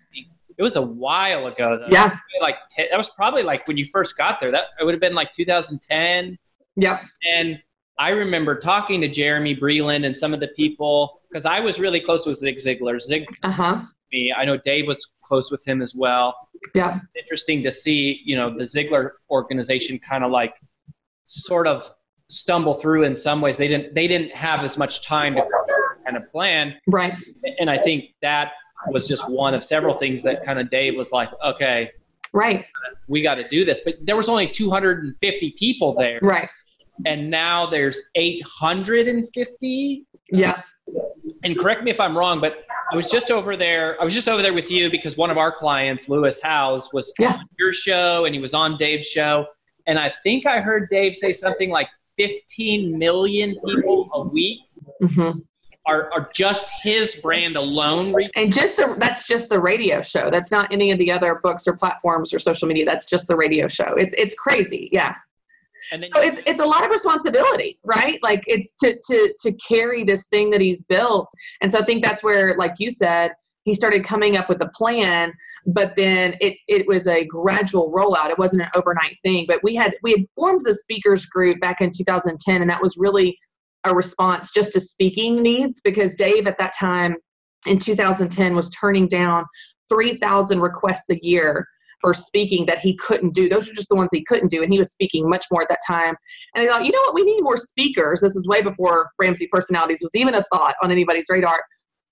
it 0.62 0.64
was 0.64 0.76
a 0.76 0.82
while 0.82 1.48
ago 1.48 1.80
though. 1.80 1.88
Yeah. 1.90 2.16
Like 2.40 2.56
that 2.78 2.96
was 2.96 3.10
probably 3.10 3.42
like 3.42 3.68
when 3.68 3.78
you 3.78 3.86
first 3.86 4.16
got 4.16 4.40
there. 4.40 4.52
That 4.52 4.66
it 4.80 4.84
would 4.84 4.94
have 4.94 5.02
been 5.02 5.16
like 5.16 5.32
2010. 5.34 6.38
Yep. 6.76 7.02
And 7.34 7.60
I 7.98 8.12
remember 8.12 8.60
talking 8.60 9.02
to 9.02 9.08
Jeremy 9.08 9.56
Breland 9.56 10.06
and 10.06 10.16
some 10.16 10.36
of 10.36 10.40
the 10.40 10.50
people 10.50 11.22
because 11.30 11.48
I 11.48 11.60
was 11.60 11.80
really 11.80 12.00
close 12.00 12.28
with 12.28 12.38
Zig 12.38 12.58
Ziglar. 12.58 13.02
Zig. 13.02 13.26
Uh 13.42 13.52
huh. 13.52 13.82
Me. 14.12 14.32
I 14.38 14.46
know 14.46 14.56
Dave 14.56 14.86
was 14.86 15.14
close 15.24 15.50
with 15.50 15.66
him 15.66 15.82
as 15.82 15.96
well. 15.96 16.36
Yeah. 16.76 17.00
Interesting 17.18 17.64
to 17.64 17.72
see, 17.72 18.22
you 18.24 18.36
know, 18.36 18.56
the 18.56 18.64
Ziglar 18.64 19.14
organization 19.32 19.98
kind 19.98 20.24
of 20.24 20.30
like 20.30 20.54
sort 21.32 21.68
of 21.68 21.90
stumble 22.30 22.74
through 22.74 23.04
in 23.04 23.16
some 23.16 23.42
ways. 23.42 23.58
They 23.58 23.68
didn't 23.68 23.94
they 23.94 24.08
didn't 24.08 24.36
have 24.36 24.62
as 24.62 24.78
much 24.78 25.06
time 25.06 25.36
to 25.36 25.46
kind 26.06 26.18
of 26.18 26.30
plan. 26.32 26.76
Right. 26.88 27.14
And 27.60 27.70
I 27.70 27.78
think 27.78 28.14
that 28.22 28.54
was 28.88 29.08
just 29.08 29.30
one 29.30 29.54
of 29.54 29.64
several 29.64 29.94
things 29.94 30.24
that 30.24 30.44
kind 30.44 30.60
of 30.60 30.70
Dave 30.70 30.96
was 30.96 31.12
like, 31.12 31.30
okay, 31.44 31.92
right, 32.34 32.66
we 33.08 33.22
got 33.22 33.36
to 33.36 33.48
do 33.48 33.64
this. 33.64 33.82
But 33.82 33.98
there 34.02 34.16
was 34.16 34.28
only 34.28 34.48
250 34.48 35.56
people 35.58 35.94
there, 35.94 36.18
right, 36.22 36.50
and 37.06 37.30
now 37.30 37.68
there's 37.68 38.02
850. 38.16 40.06
Yeah. 40.32 40.62
And 41.44 41.58
correct 41.58 41.84
me 41.84 41.92
if 41.92 42.00
I'm 42.00 42.18
wrong, 42.18 42.42
but 42.42 42.60
I 42.92 42.96
was 42.96 43.10
just 43.10 43.32
over 43.32 43.56
there. 43.56 44.00
I 44.02 44.04
was 44.04 44.14
just 44.14 44.28
over 44.28 44.42
there 44.42 44.54
with 44.54 44.70
you 44.70 44.90
because 44.90 45.16
one 45.16 45.30
of 45.30 45.38
our 45.38 45.52
clients, 45.52 46.10
Lewis 46.10 46.42
Howes, 46.42 46.92
was 46.92 47.14
yeah. 47.20 47.34
on 47.34 47.46
your 47.58 47.74
show 47.74 48.26
and 48.26 48.36
he 48.36 48.42
was 48.42 48.54
on 48.54 48.78
Dave's 48.78 49.08
show. 49.08 49.46
And 49.88 50.00
I 50.00 50.10
think 50.10 50.46
I 50.46 50.62
heard 50.62 50.90
Dave 50.90 51.16
say 51.16 51.34
something 51.34 51.70
like 51.70 51.88
15 52.18 52.98
million 52.98 53.56
people 53.66 54.10
a 54.14 54.22
week 54.28 54.60
mm-hmm 55.02 55.40
are, 55.86 56.12
are 56.14 56.30
just 56.34 56.70
his 56.84 57.16
brand 57.16 57.56
alone. 57.56 58.16
And 58.36 58.54
just 58.54 58.78
the 58.78 58.96
that's 58.98 59.28
just 59.28 59.50
the 59.50 59.60
radio 59.60 60.02
show. 60.02 60.30
That's 60.30 60.52
not 60.52 60.72
any 60.72 60.92
of 60.92 61.00
the 61.00 61.12
other 61.12 61.40
books 61.44 61.68
or 61.68 61.76
platforms 61.76 62.34
or 62.34 62.40
social 62.40 62.68
media. 62.68 62.86
That's 62.86 63.06
just 63.06 63.28
the 63.28 63.36
radio 63.36 63.68
show. 63.68 63.96
It's 63.98 64.14
it's 64.18 64.36
crazy. 64.36 64.90
Yeah. 64.92 65.16
And 65.92 66.06
so 66.14 66.22
it's 66.22 66.42
it's 66.46 66.60
a 66.60 66.66
lot 66.66 66.84
of 66.84 66.92
responsibility, 66.92 67.80
right? 67.84 68.20
Like 68.22 68.44
it's 68.48 68.74
to 68.78 68.98
to 69.08 69.34
to 69.40 69.52
carry 69.54 70.04
this 70.04 70.28
thing 70.28 70.50
that 70.52 70.62
he's 70.62 70.84
built. 70.84 71.30
And 71.62 71.72
so 71.72 71.80
I 71.80 71.86
think 71.86 72.04
that's 72.04 72.24
where, 72.24 72.56
like 72.58 72.76
you 72.78 72.92
said, 72.92 73.32
he 73.64 73.74
started 73.74 74.04
coming 74.04 74.38
up 74.38 74.50
with 74.50 74.62
a 74.62 74.70
plan 74.70 75.34
but 75.68 75.96
then 75.96 76.36
it, 76.42 76.58
it 76.68 76.88
was 76.88 77.08
a 77.08 77.26
gradual 77.26 77.92
rollout 77.92 78.30
it 78.30 78.40
wasn't 78.40 78.62
an 78.62 78.70
overnight 78.76 79.18
thing 79.22 79.46
but 79.48 79.60
we 79.64 79.76
had 79.76 79.94
we 80.04 80.12
had 80.12 80.26
formed 80.36 80.62
the 80.64 80.74
speakers 80.74 81.26
group 81.28 81.60
back 81.60 81.82
in 81.82 81.92
2010 81.96 82.62
and 82.62 82.70
that 82.70 82.82
was 82.82 82.96
really 82.98 83.38
a 83.86 83.96
response 83.96 84.52
just 84.52 84.74
to 84.74 84.80
speaking 84.80 85.42
needs 85.42 85.82
because 85.82 86.16
Dave 86.16 86.48
at 86.48 86.58
that 86.60 86.74
time 86.78 87.16
in 87.66 87.80
2010 87.80 88.56
was 88.56 88.70
turning 88.70 89.08
down 89.08 89.46
3,000 89.90 90.60
requests 90.60 91.10
a 91.10 91.20
year 91.22 91.66
for 92.00 92.14
speaking 92.14 92.66
that 92.66 92.80
he 92.80 92.96
couldn't 92.98 93.34
do. 93.34 93.48
Those 93.48 93.70
are 93.70 93.74
just 93.74 93.90
the 93.90 93.96
ones 93.96 94.10
he 94.12 94.24
couldn't 94.24 94.50
do, 94.50 94.64
and 94.64 94.72
he 94.72 94.80
was 94.80 94.92
speaking 94.92 95.30
much 95.30 95.46
more 95.52 95.62
at 95.62 95.70
that 95.70 95.80
time. 95.86 96.16
And 96.56 96.68
I 96.68 96.72
thought, 96.72 96.86
you 96.86 96.92
know 96.92 97.02
what, 97.02 97.14
we 97.14 97.24
need 97.24 97.42
more 97.42 97.58
speakers. 97.58 98.22
This 98.22 98.34
was 98.34 98.48
way 98.48 98.64
before 98.64 99.10
Ramsey 99.20 99.48
Personalities 99.52 100.00
was 100.02 100.12
even 100.16 100.34
a 100.34 100.44
thought 100.52 100.76
on 100.82 100.92
anybody's 100.92 101.28
radar. 101.30 101.62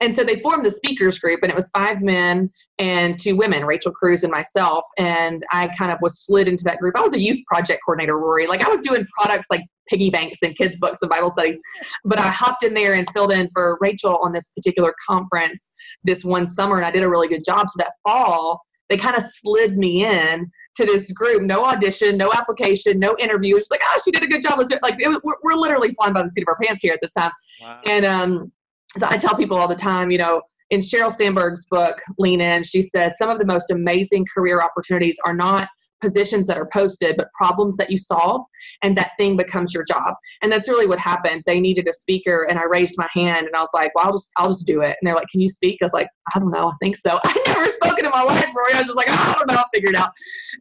And 0.01 0.15
so 0.15 0.23
they 0.23 0.39
formed 0.39 0.65
the 0.65 0.71
speakers 0.71 1.19
group, 1.19 1.41
and 1.43 1.51
it 1.51 1.55
was 1.55 1.69
five 1.71 2.01
men 2.01 2.49
and 2.77 3.19
two 3.19 3.35
women, 3.35 3.65
Rachel 3.65 3.91
Cruz 3.91 4.23
and 4.23 4.31
myself. 4.31 4.85
And 4.97 5.43
I 5.51 5.67
kind 5.77 5.91
of 5.91 5.99
was 6.01 6.25
slid 6.25 6.47
into 6.47 6.63
that 6.63 6.79
group. 6.79 6.97
I 6.97 7.01
was 7.01 7.13
a 7.13 7.19
youth 7.19 7.39
project 7.47 7.81
coordinator, 7.85 8.17
Rory. 8.17 8.47
Like 8.47 8.65
I 8.65 8.69
was 8.69 8.79
doing 8.79 9.05
products 9.19 9.47
like 9.51 9.61
piggy 9.89 10.09
banks 10.09 10.37
and 10.41 10.55
kids' 10.55 10.77
books 10.79 10.99
and 11.01 11.09
Bible 11.09 11.31
studies. 11.31 11.59
But 12.05 12.19
I 12.19 12.27
hopped 12.27 12.63
in 12.63 12.73
there 12.73 12.93
and 12.93 13.09
filled 13.13 13.33
in 13.33 13.49
for 13.53 13.77
Rachel 13.81 14.17
on 14.17 14.31
this 14.31 14.49
particular 14.55 14.93
conference 15.05 15.73
this 16.03 16.23
one 16.23 16.47
summer, 16.47 16.77
and 16.77 16.85
I 16.85 16.91
did 16.91 17.03
a 17.03 17.09
really 17.09 17.27
good 17.27 17.43
job. 17.43 17.67
So 17.69 17.75
that 17.79 17.91
fall, 18.03 18.61
they 18.89 18.97
kind 18.97 19.17
of 19.17 19.23
slid 19.23 19.77
me 19.77 20.05
in 20.05 20.49
to 20.77 20.85
this 20.85 21.11
group. 21.11 21.41
No 21.41 21.65
audition, 21.65 22.15
no 22.15 22.31
application, 22.31 22.99
no 22.99 23.17
interview. 23.19 23.57
It's 23.57 23.69
like, 23.69 23.81
oh, 23.83 23.99
she 24.05 24.11
did 24.11 24.23
a 24.23 24.27
good 24.27 24.41
job. 24.41 24.59
Like 24.59 24.95
it, 24.99 25.09
we're, 25.25 25.35
we're 25.43 25.55
literally 25.55 25.93
flying 25.93 26.13
by 26.13 26.23
the 26.23 26.29
seat 26.29 26.43
of 26.43 26.47
our 26.47 26.57
pants 26.63 26.83
here 26.83 26.93
at 26.93 26.99
this 27.01 27.11
time. 27.11 27.31
Wow. 27.61 27.81
And 27.85 28.05
um, 28.05 28.51
so 28.97 29.07
I 29.09 29.17
tell 29.17 29.35
people 29.35 29.57
all 29.57 29.67
the 29.67 29.75
time, 29.75 30.11
you 30.11 30.17
know, 30.17 30.41
in 30.69 30.79
Sheryl 30.81 31.11
Sandberg's 31.11 31.65
book, 31.65 31.99
Lean 32.17 32.41
In, 32.41 32.63
she 32.63 32.83
says 32.83 33.17
some 33.17 33.29
of 33.29 33.39
the 33.39 33.45
most 33.45 33.71
amazing 33.71 34.25
career 34.33 34.61
opportunities 34.61 35.17
are 35.25 35.33
not 35.33 35.67
positions 36.01 36.47
that 36.47 36.57
are 36.57 36.69
posted, 36.71 37.17
but 37.17 37.27
problems 37.33 37.75
that 37.77 37.89
you 37.89 37.97
solve, 37.97 38.43
and 38.83 38.97
that 38.97 39.11
thing 39.17 39.35
becomes 39.35 39.73
your 39.73 39.83
job. 39.83 40.13
And 40.41 40.51
that's 40.51 40.69
really 40.69 40.87
what 40.87 40.99
happened. 40.99 41.43
They 41.45 41.59
needed 41.59 41.87
a 41.87 41.93
speaker, 41.93 42.47
and 42.49 42.57
I 42.57 42.63
raised 42.65 42.95
my 42.97 43.07
hand, 43.13 43.47
and 43.47 43.55
I 43.55 43.59
was 43.59 43.69
like, 43.73 43.93
"Well, 43.95 44.05
I'll 44.05 44.13
just, 44.13 44.31
I'll 44.37 44.47
just 44.49 44.65
do 44.65 44.81
it." 44.81 44.95
And 44.99 45.07
they're 45.07 45.15
like, 45.15 45.27
"Can 45.29 45.41
you 45.41 45.49
speak?" 45.49 45.77
I 45.81 45.85
was 45.85 45.93
like, 45.93 46.07
"I 46.33 46.39
don't 46.39 46.51
know. 46.51 46.69
I 46.69 46.73
think 46.81 46.95
so." 46.95 47.19
I 47.25 47.43
never 47.47 47.69
spoken 47.69 48.05
in 48.05 48.11
my 48.11 48.23
life, 48.23 48.47
Rory. 48.55 48.73
I 48.73 48.79
was 48.79 48.87
just 48.87 48.97
like, 48.97 49.09
"I 49.09 49.33
don't 49.33 49.47
know. 49.47 49.55
I'll 49.55 49.69
figure 49.73 49.89
it 49.89 49.95
out." 49.95 50.11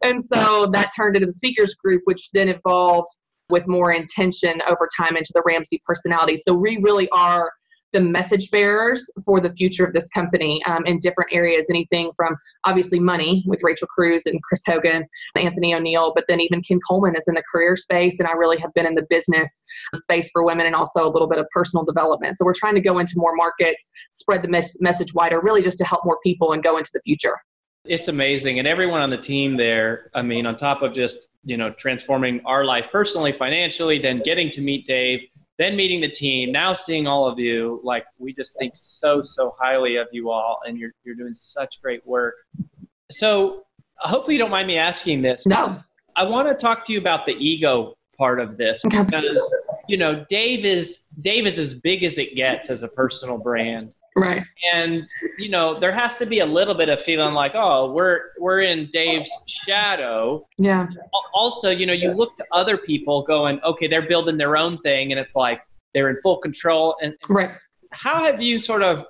And 0.03 0.23
so 0.23 0.67
that 0.73 0.91
turned 0.95 1.15
into 1.15 1.27
the 1.27 1.33
speakers 1.33 1.75
group, 1.75 2.01
which 2.05 2.29
then 2.33 2.49
evolved 2.49 3.09
with 3.49 3.67
more 3.67 3.91
intention 3.91 4.61
over 4.67 4.87
time 4.99 5.17
into 5.17 5.31
the 5.33 5.41
Ramsey 5.45 5.81
personality. 5.85 6.37
So 6.37 6.53
we 6.53 6.77
really 6.83 7.09
are 7.09 7.51
the 7.91 8.01
message 8.01 8.51
bearers 8.51 9.09
for 9.25 9.39
the 9.39 9.51
future 9.53 9.85
of 9.85 9.93
this 9.93 10.09
company 10.09 10.61
um, 10.65 10.85
in 10.85 10.99
different 10.99 11.33
areas. 11.33 11.67
Anything 11.69 12.11
from 12.15 12.35
obviously 12.65 12.99
money 12.99 13.43
with 13.47 13.61
Rachel 13.63 13.87
Cruz 13.87 14.25
and 14.25 14.41
Chris 14.43 14.61
Hogan, 14.65 15.05
Anthony 15.35 15.73
ONeal, 15.73 16.13
but 16.13 16.25
then 16.27 16.39
even 16.39 16.61
Ken 16.61 16.79
Coleman 16.87 17.15
is 17.15 17.27
in 17.27 17.35
the 17.35 17.43
career 17.51 17.75
space, 17.75 18.19
and 18.19 18.27
I 18.27 18.33
really 18.33 18.57
have 18.57 18.73
been 18.73 18.85
in 18.85 18.95
the 18.95 19.05
business 19.09 19.63
space 19.95 20.29
for 20.31 20.43
women 20.43 20.65
and 20.65 20.75
also 20.75 21.07
a 21.07 21.11
little 21.11 21.27
bit 21.27 21.39
of 21.39 21.47
personal 21.51 21.83
development. 21.83 22.37
So 22.37 22.45
we're 22.45 22.53
trying 22.53 22.75
to 22.75 22.81
go 22.81 22.99
into 22.99 23.13
more 23.15 23.35
markets, 23.35 23.89
spread 24.11 24.43
the 24.43 24.49
mes- 24.49 24.77
message 24.79 25.13
wider, 25.13 25.39
really 25.41 25.61
just 25.61 25.77
to 25.79 25.85
help 25.85 26.05
more 26.05 26.19
people 26.23 26.53
and 26.53 26.61
go 26.61 26.77
into 26.77 26.91
the 26.93 27.01
future. 27.01 27.37
It's 27.85 28.07
amazing, 28.07 28.59
and 28.59 28.67
everyone 28.67 29.01
on 29.01 29.09
the 29.09 29.17
team 29.17 29.57
there. 29.57 30.11
I 30.13 30.21
mean, 30.21 30.45
on 30.45 30.57
top 30.57 30.81
of 30.81 30.93
just 30.93 31.27
you 31.43 31.57
know 31.57 31.71
transforming 31.71 32.41
our 32.45 32.65
life 32.65 32.89
personally, 32.91 33.31
financially, 33.31 33.99
then 33.99 34.21
getting 34.23 34.51
to 34.51 34.61
meet 34.61 34.85
Dave 34.85 35.21
then 35.59 35.75
meeting 35.75 35.99
the 35.99 36.09
team, 36.09 36.53
now 36.53 36.71
seeing 36.71 37.05
all 37.05 37.27
of 37.27 37.37
you, 37.37 37.81
like 37.83 38.05
we 38.17 38.33
just 38.33 38.57
think 38.57 38.71
so, 38.75 39.21
so 39.21 39.53
highly 39.59 39.97
of 39.97 40.07
you 40.11 40.31
all, 40.31 40.61
and 40.65 40.77
you're, 40.77 40.93
you're 41.03 41.15
doing 41.15 41.35
such 41.35 41.81
great 41.81 42.05
work. 42.07 42.35
So 43.11 43.65
hopefully 43.97 44.35
you 44.35 44.39
don't 44.39 44.51
mind 44.51 44.69
me 44.69 44.77
asking 44.77 45.21
this. 45.21 45.45
No. 45.45 45.83
I 46.15 46.23
want 46.23 46.47
to 46.47 46.55
talk 46.55 46.85
to 46.85 46.93
you 46.93 46.99
about 46.99 47.25
the 47.25 47.33
ego 47.33 47.97
part 48.17 48.39
of 48.39 48.57
this 48.57 48.83
because 48.83 49.53
you 49.87 49.97
know 49.97 50.25
Dave 50.29 50.65
is 50.65 51.03
Dave 51.21 51.47
is 51.47 51.57
as 51.57 51.73
big 51.73 52.03
as 52.03 52.17
it 52.17 52.35
gets 52.35 52.69
as 52.69 52.83
a 52.83 52.87
personal 52.89 53.37
brand. 53.37 53.93
Right. 54.19 54.43
And 54.73 55.07
you 55.37 55.49
know, 55.49 55.79
there 55.79 55.91
has 55.91 56.17
to 56.17 56.25
be 56.25 56.39
a 56.39 56.45
little 56.45 56.75
bit 56.75 56.89
of 56.89 57.01
feeling 57.01 57.33
like, 57.33 57.53
oh, 57.55 57.91
we're 57.91 58.31
we're 58.39 58.61
in 58.61 58.89
Dave's 58.91 59.29
shadow. 59.47 60.45
Yeah. 60.57 60.87
Also, 61.33 61.69
you 61.69 61.85
know, 61.85 61.93
you 61.93 62.11
look 62.11 62.35
to 62.37 62.45
other 62.51 62.77
people 62.77 63.23
going, 63.23 63.59
okay, 63.61 63.87
they're 63.87 64.07
building 64.07 64.37
their 64.37 64.57
own 64.57 64.77
thing, 64.79 65.11
and 65.11 65.19
it's 65.19 65.35
like, 65.35 65.61
they're 65.93 66.09
in 66.09 66.17
full 66.21 66.37
control. 66.37 66.95
And, 67.01 67.15
and 67.27 67.35
right. 67.35 67.51
how 67.91 68.23
have 68.23 68.41
you 68.41 68.59
sort 68.59 68.83
of 68.83 69.05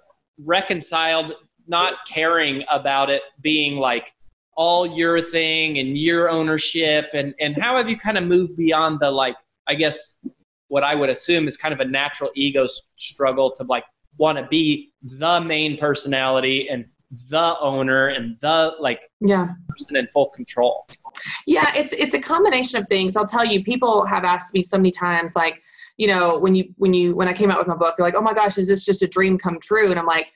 reconciled 0.45 1.35
not 1.67 1.93
caring 2.07 2.63
about 2.71 3.09
it 3.09 3.21
being 3.41 3.77
like 3.77 4.11
all 4.55 4.85
your 4.85 5.21
thing 5.21 5.77
and 5.79 5.97
your 5.97 6.29
ownership 6.29 7.05
and 7.13 7.33
and 7.39 7.57
how 7.57 7.77
have 7.77 7.89
you 7.89 7.97
kind 7.97 8.17
of 8.17 8.23
moved 8.23 8.57
beyond 8.57 8.99
the 8.99 9.09
like 9.09 9.35
i 9.67 9.75
guess 9.75 10.17
what 10.67 10.83
i 10.83 10.95
would 10.95 11.09
assume 11.09 11.47
is 11.47 11.55
kind 11.55 11.73
of 11.73 11.79
a 11.79 11.85
natural 11.85 12.31
ego 12.35 12.67
struggle 12.95 13.51
to 13.51 13.63
like 13.63 13.85
want 14.19 14.37
to 14.37 14.45
be 14.47 14.91
the 15.01 15.41
main 15.41 15.77
personality 15.77 16.67
and 16.69 16.85
the 17.29 17.57
owner 17.59 18.09
and 18.09 18.37
the 18.41 18.75
like 18.79 18.99
yeah. 19.19 19.47
person 19.67 19.95
in 19.95 20.07
full 20.07 20.27
control. 20.27 20.85
Yeah 21.47 21.71
it's 21.75 21.93
it's 21.93 22.13
a 22.13 22.19
combination 22.19 22.79
of 22.79 22.87
things. 22.87 23.15
I'll 23.15 23.25
tell 23.25 23.45
you 23.45 23.63
people 23.63 24.05
have 24.05 24.23
asked 24.23 24.53
me 24.53 24.61
so 24.61 24.77
many 24.77 24.91
times 24.91 25.35
like 25.35 25.59
you 25.97 26.07
know 26.07 26.37
when 26.37 26.53
you 26.53 26.65
when 26.77 26.93
you 26.93 27.15
when 27.15 27.27
i 27.27 27.33
came 27.33 27.49
out 27.49 27.57
with 27.57 27.67
my 27.67 27.75
book 27.75 27.95
they're 27.97 28.05
like 28.05 28.15
oh 28.15 28.21
my 28.21 28.33
gosh 28.33 28.57
is 28.57 28.67
this 28.67 28.85
just 28.85 29.01
a 29.01 29.07
dream 29.07 29.37
come 29.37 29.57
true? 29.61 29.89
And 29.89 29.99
i'm 29.99 30.05
like 30.05 30.27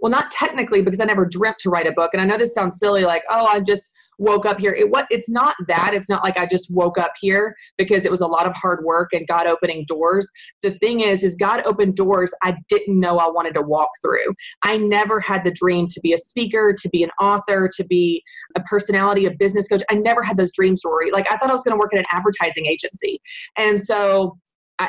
well 0.00 0.10
not 0.10 0.30
technically 0.30 0.80
because 0.80 1.00
i 1.00 1.04
never 1.04 1.26
dreamt 1.26 1.58
to 1.60 1.70
write 1.70 1.86
a 1.86 1.92
book. 1.92 2.10
And 2.14 2.22
i 2.22 2.24
know 2.24 2.38
this 2.38 2.54
sounds 2.54 2.78
silly 2.78 3.02
like 3.02 3.24
oh 3.28 3.46
i 3.46 3.60
just 3.60 3.92
woke 4.18 4.46
up 4.46 4.58
here. 4.58 4.72
It 4.72 4.90
what 4.90 5.06
it's 5.10 5.28
not 5.28 5.54
that 5.68 5.94
it's 5.94 6.08
not 6.08 6.22
like 6.22 6.38
i 6.38 6.46
just 6.46 6.70
woke 6.70 6.98
up 6.98 7.12
here 7.20 7.54
because 7.78 8.04
it 8.04 8.10
was 8.10 8.20
a 8.20 8.26
lot 8.26 8.46
of 8.46 8.54
hard 8.54 8.84
work 8.84 9.12
and 9.12 9.26
god 9.26 9.46
opening 9.46 9.84
doors. 9.86 10.30
The 10.62 10.70
thing 10.70 11.00
is 11.00 11.22
is 11.22 11.36
god 11.36 11.62
opened 11.64 11.96
doors 11.96 12.32
i 12.42 12.56
didn't 12.68 12.98
know 12.98 13.18
i 13.18 13.28
wanted 13.28 13.54
to 13.54 13.62
walk 13.62 13.90
through. 14.02 14.34
I 14.62 14.76
never 14.76 15.20
had 15.20 15.44
the 15.44 15.52
dream 15.52 15.88
to 15.88 16.00
be 16.00 16.12
a 16.12 16.18
speaker 16.18 16.74
to 16.80 16.88
be 16.90 17.02
an 17.02 17.10
author 17.20 17.68
to 17.76 17.84
be 17.84 18.22
a 18.56 18.60
personality 18.62 19.26
a 19.26 19.30
business 19.30 19.68
coach. 19.68 19.82
I 19.90 19.94
never 19.94 20.22
had 20.22 20.36
those 20.36 20.52
dreams 20.52 20.82
rory. 20.84 21.10
Like 21.10 21.30
i 21.30 21.36
thought 21.36 21.50
i 21.50 21.52
was 21.52 21.62
going 21.62 21.76
to 21.76 21.80
work 21.80 21.92
at 21.94 22.00
an 22.00 22.06
advertising 22.12 22.66
agency. 22.66 23.20
And 23.56 23.82
so 23.82 24.38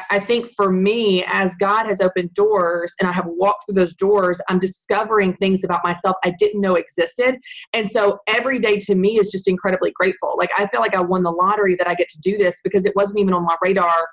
I, 0.10 0.20
think 0.20 0.50
for 0.56 0.72
me, 0.72 1.24
as 1.28 1.56
God 1.56 1.88
has 1.88 2.02
opened 2.02 2.34
doors 2.34 2.94
and 3.00 3.08
I 3.08 3.12
have 3.12 3.28
walked 3.28 3.66
through 3.66 3.76
those 3.76 3.94
doors, 3.94 4.40
I'm 4.48 4.60
discovering 4.60 5.36
things 5.38 5.64
about 5.64 5.84
myself 5.84 6.16
I 6.24 6.34
didn't 6.38 6.62
know 6.62 6.76
existed. 6.76 7.40
And 7.74 7.90
so 7.90 8.20
every 8.28 8.60
day 8.60 8.78
to 8.80 8.96
me 8.96 9.20
is 9.20 9.32
just 9.32 9.48
incredibly 9.48 9.92
grateful. 9.92 10.36
Like 10.38 10.52
I 10.58 10.68
feel 10.68 10.80
like 10.80 10.96
I 10.96 11.02
won 11.02 11.24
the 11.24 11.32
lottery 11.32 11.76
that 11.76 11.88
I 11.88 11.96
get 11.96 12.10
to 12.10 12.22
do 12.22 12.38
this 12.38 12.60
because 12.64 12.86
it 12.86 12.96
wasn't 12.96 13.20
even 13.20 13.34
on 13.34 13.44
my 13.44 13.56
radar 13.62 14.08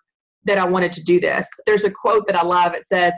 that 0.45 0.59
I 0.59 0.65
wanted 0.65 0.93
to 0.93 1.05
do 1.05 1.21
this. 1.21 1.49
There's 1.67 1.85
a 1.85 1.91
quote 1.91 2.27
that 2.27 2.37
I 2.37 2.43
love. 2.43 2.75
It 2.75 2.85
says, 2.85 3.13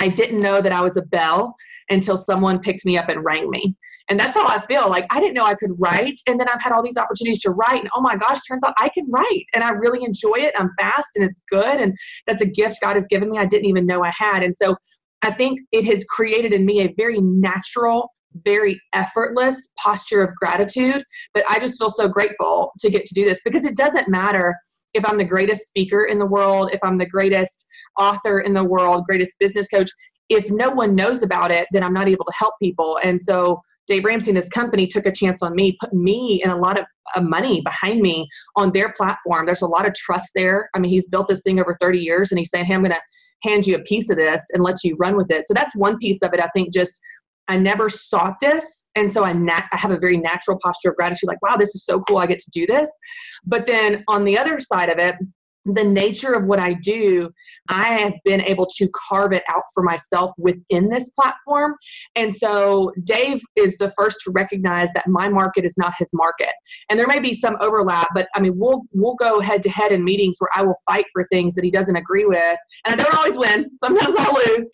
I 0.00 0.08
didn't 0.08 0.40
know 0.40 0.60
that 0.60 0.72
I 0.72 0.80
was 0.80 0.96
a 0.96 1.02
bell 1.02 1.54
until 1.90 2.16
someone 2.16 2.60
picked 2.60 2.84
me 2.84 2.96
up 2.96 3.08
and 3.08 3.24
rang 3.24 3.50
me. 3.50 3.76
And 4.08 4.20
that's 4.20 4.34
how 4.34 4.46
I 4.46 4.60
feel. 4.66 4.88
Like 4.88 5.06
I 5.10 5.20
didn't 5.20 5.34
know 5.34 5.44
I 5.44 5.54
could 5.54 5.72
write. 5.78 6.20
And 6.26 6.38
then 6.38 6.48
I've 6.48 6.60
had 6.60 6.72
all 6.72 6.82
these 6.82 6.98
opportunities 6.98 7.40
to 7.40 7.50
write. 7.50 7.80
And 7.80 7.90
oh 7.94 8.00
my 8.00 8.16
gosh, 8.16 8.38
turns 8.46 8.62
out 8.62 8.74
I 8.76 8.90
can 8.90 9.10
write. 9.10 9.46
And 9.54 9.64
I 9.64 9.70
really 9.70 10.04
enjoy 10.04 10.34
it. 10.36 10.54
I'm 10.58 10.70
fast 10.78 11.16
and 11.16 11.24
it's 11.24 11.42
good. 11.50 11.80
And 11.80 11.94
that's 12.26 12.42
a 12.42 12.46
gift 12.46 12.80
God 12.82 12.96
has 12.96 13.08
given 13.08 13.30
me. 13.30 13.38
I 13.38 13.46
didn't 13.46 13.66
even 13.66 13.86
know 13.86 14.04
I 14.04 14.12
had. 14.16 14.42
And 14.42 14.54
so 14.54 14.76
I 15.22 15.32
think 15.32 15.60
it 15.72 15.84
has 15.86 16.04
created 16.04 16.52
in 16.52 16.66
me 16.66 16.82
a 16.82 16.92
very 16.98 17.18
natural, 17.18 18.12
very 18.44 18.78
effortless 18.92 19.68
posture 19.78 20.22
of 20.22 20.34
gratitude 20.34 21.02
that 21.34 21.44
I 21.48 21.58
just 21.58 21.78
feel 21.78 21.90
so 21.90 22.06
grateful 22.06 22.72
to 22.80 22.90
get 22.90 23.06
to 23.06 23.14
do 23.14 23.24
this 23.24 23.40
because 23.42 23.64
it 23.64 23.76
doesn't 23.76 24.08
matter 24.08 24.54
if 24.92 25.04
I'm 25.08 25.18
the 25.18 25.24
greatest 25.24 25.66
speaker 25.66 26.04
in 26.04 26.18
the 26.18 26.26
world, 26.26 26.70
if 26.72 26.80
I'm 26.82 26.98
the 26.98 27.08
greatest 27.08 27.66
author 27.98 28.40
in 28.40 28.52
the 28.52 28.64
world, 28.64 29.04
greatest 29.06 29.36
business 29.40 29.66
coach, 29.66 29.90
if 30.28 30.50
no 30.50 30.70
one 30.70 30.94
knows 30.94 31.22
about 31.22 31.50
it, 31.50 31.66
then 31.72 31.82
I'm 31.82 31.92
not 31.92 32.08
able 32.08 32.24
to 32.24 32.32
help 32.36 32.54
people. 32.62 32.98
And 33.02 33.20
so 33.20 33.60
Dave 33.86 34.04
Ramsey 34.04 34.30
and 34.30 34.36
his 34.36 34.48
company 34.48 34.86
took 34.86 35.06
a 35.06 35.12
chance 35.12 35.42
on 35.42 35.54
me, 35.54 35.76
put 35.80 35.92
me 35.92 36.42
and 36.42 36.52
a 36.52 36.56
lot 36.56 36.78
of 36.78 36.86
uh, 37.14 37.20
money 37.20 37.60
behind 37.62 38.00
me 38.00 38.28
on 38.56 38.72
their 38.72 38.92
platform. 38.92 39.46
There's 39.46 39.62
a 39.62 39.66
lot 39.66 39.86
of 39.86 39.94
trust 39.94 40.30
there. 40.34 40.70
I 40.74 40.78
mean, 40.78 40.90
he's 40.90 41.08
built 41.08 41.28
this 41.28 41.42
thing 41.42 41.60
over 41.60 41.76
30 41.80 41.98
years 41.98 42.32
and 42.32 42.38
he's 42.38 42.50
saying, 42.50 42.64
Hey, 42.64 42.74
I'm 42.74 42.82
going 42.82 42.92
to 42.92 43.00
hand 43.42 43.66
you 43.66 43.76
a 43.76 43.80
piece 43.80 44.10
of 44.10 44.16
this 44.16 44.42
and 44.52 44.62
let 44.62 44.82
you 44.84 44.96
run 44.98 45.16
with 45.16 45.30
it. 45.30 45.46
So 45.46 45.54
that's 45.54 45.76
one 45.76 45.98
piece 45.98 46.22
of 46.22 46.32
it. 46.32 46.40
I 46.40 46.48
think 46.54 46.72
just 46.72 47.00
I 47.48 47.58
never 47.58 47.88
sought 47.88 48.36
this. 48.40 48.88
And 48.94 49.12
so 49.12 49.22
I, 49.22 49.34
nat- 49.34 49.68
I 49.70 49.76
have 49.76 49.90
a 49.90 49.98
very 49.98 50.16
natural 50.16 50.58
posture 50.62 50.90
of 50.90 50.96
gratitude, 50.96 51.28
like, 51.28 51.42
wow, 51.42 51.56
this 51.56 51.74
is 51.74 51.84
so 51.84 52.00
cool. 52.00 52.16
I 52.16 52.26
get 52.26 52.38
to 52.38 52.50
do 52.50 52.66
this. 52.66 52.90
But 53.44 53.66
then 53.66 54.02
on 54.08 54.24
the 54.24 54.38
other 54.38 54.60
side 54.60 54.88
of 54.88 54.98
it, 54.98 55.16
the 55.64 55.84
nature 55.84 56.34
of 56.34 56.44
what 56.44 56.58
I 56.58 56.74
do, 56.74 57.30
I 57.68 57.98
have 57.98 58.14
been 58.24 58.40
able 58.40 58.66
to 58.76 58.88
carve 59.08 59.32
it 59.32 59.42
out 59.48 59.62
for 59.72 59.82
myself 59.82 60.32
within 60.38 60.88
this 60.88 61.08
platform. 61.10 61.74
And 62.14 62.34
so 62.34 62.92
Dave 63.04 63.40
is 63.56 63.76
the 63.78 63.90
first 63.96 64.18
to 64.24 64.30
recognize 64.30 64.92
that 64.92 65.08
my 65.08 65.28
market 65.28 65.64
is 65.64 65.76
not 65.78 65.94
his 65.98 66.10
market. 66.12 66.52
And 66.90 66.98
there 66.98 67.06
may 67.06 67.18
be 67.18 67.32
some 67.32 67.56
overlap, 67.60 68.08
but 68.14 68.28
I 68.34 68.40
mean 68.40 68.58
we'll 68.58 68.82
we'll 68.92 69.14
go 69.14 69.40
head 69.40 69.62
to 69.62 69.70
head 69.70 69.92
in 69.92 70.04
meetings 70.04 70.36
where 70.38 70.50
I 70.54 70.62
will 70.62 70.76
fight 70.86 71.06
for 71.12 71.24
things 71.24 71.54
that 71.54 71.64
he 71.64 71.70
doesn't 71.70 71.96
agree 71.96 72.26
with. 72.26 72.58
And 72.86 73.00
I 73.00 73.04
don't 73.04 73.14
always 73.14 73.38
win. 73.38 73.70
Sometimes 73.76 74.14
I 74.18 74.30
lose. 74.30 74.70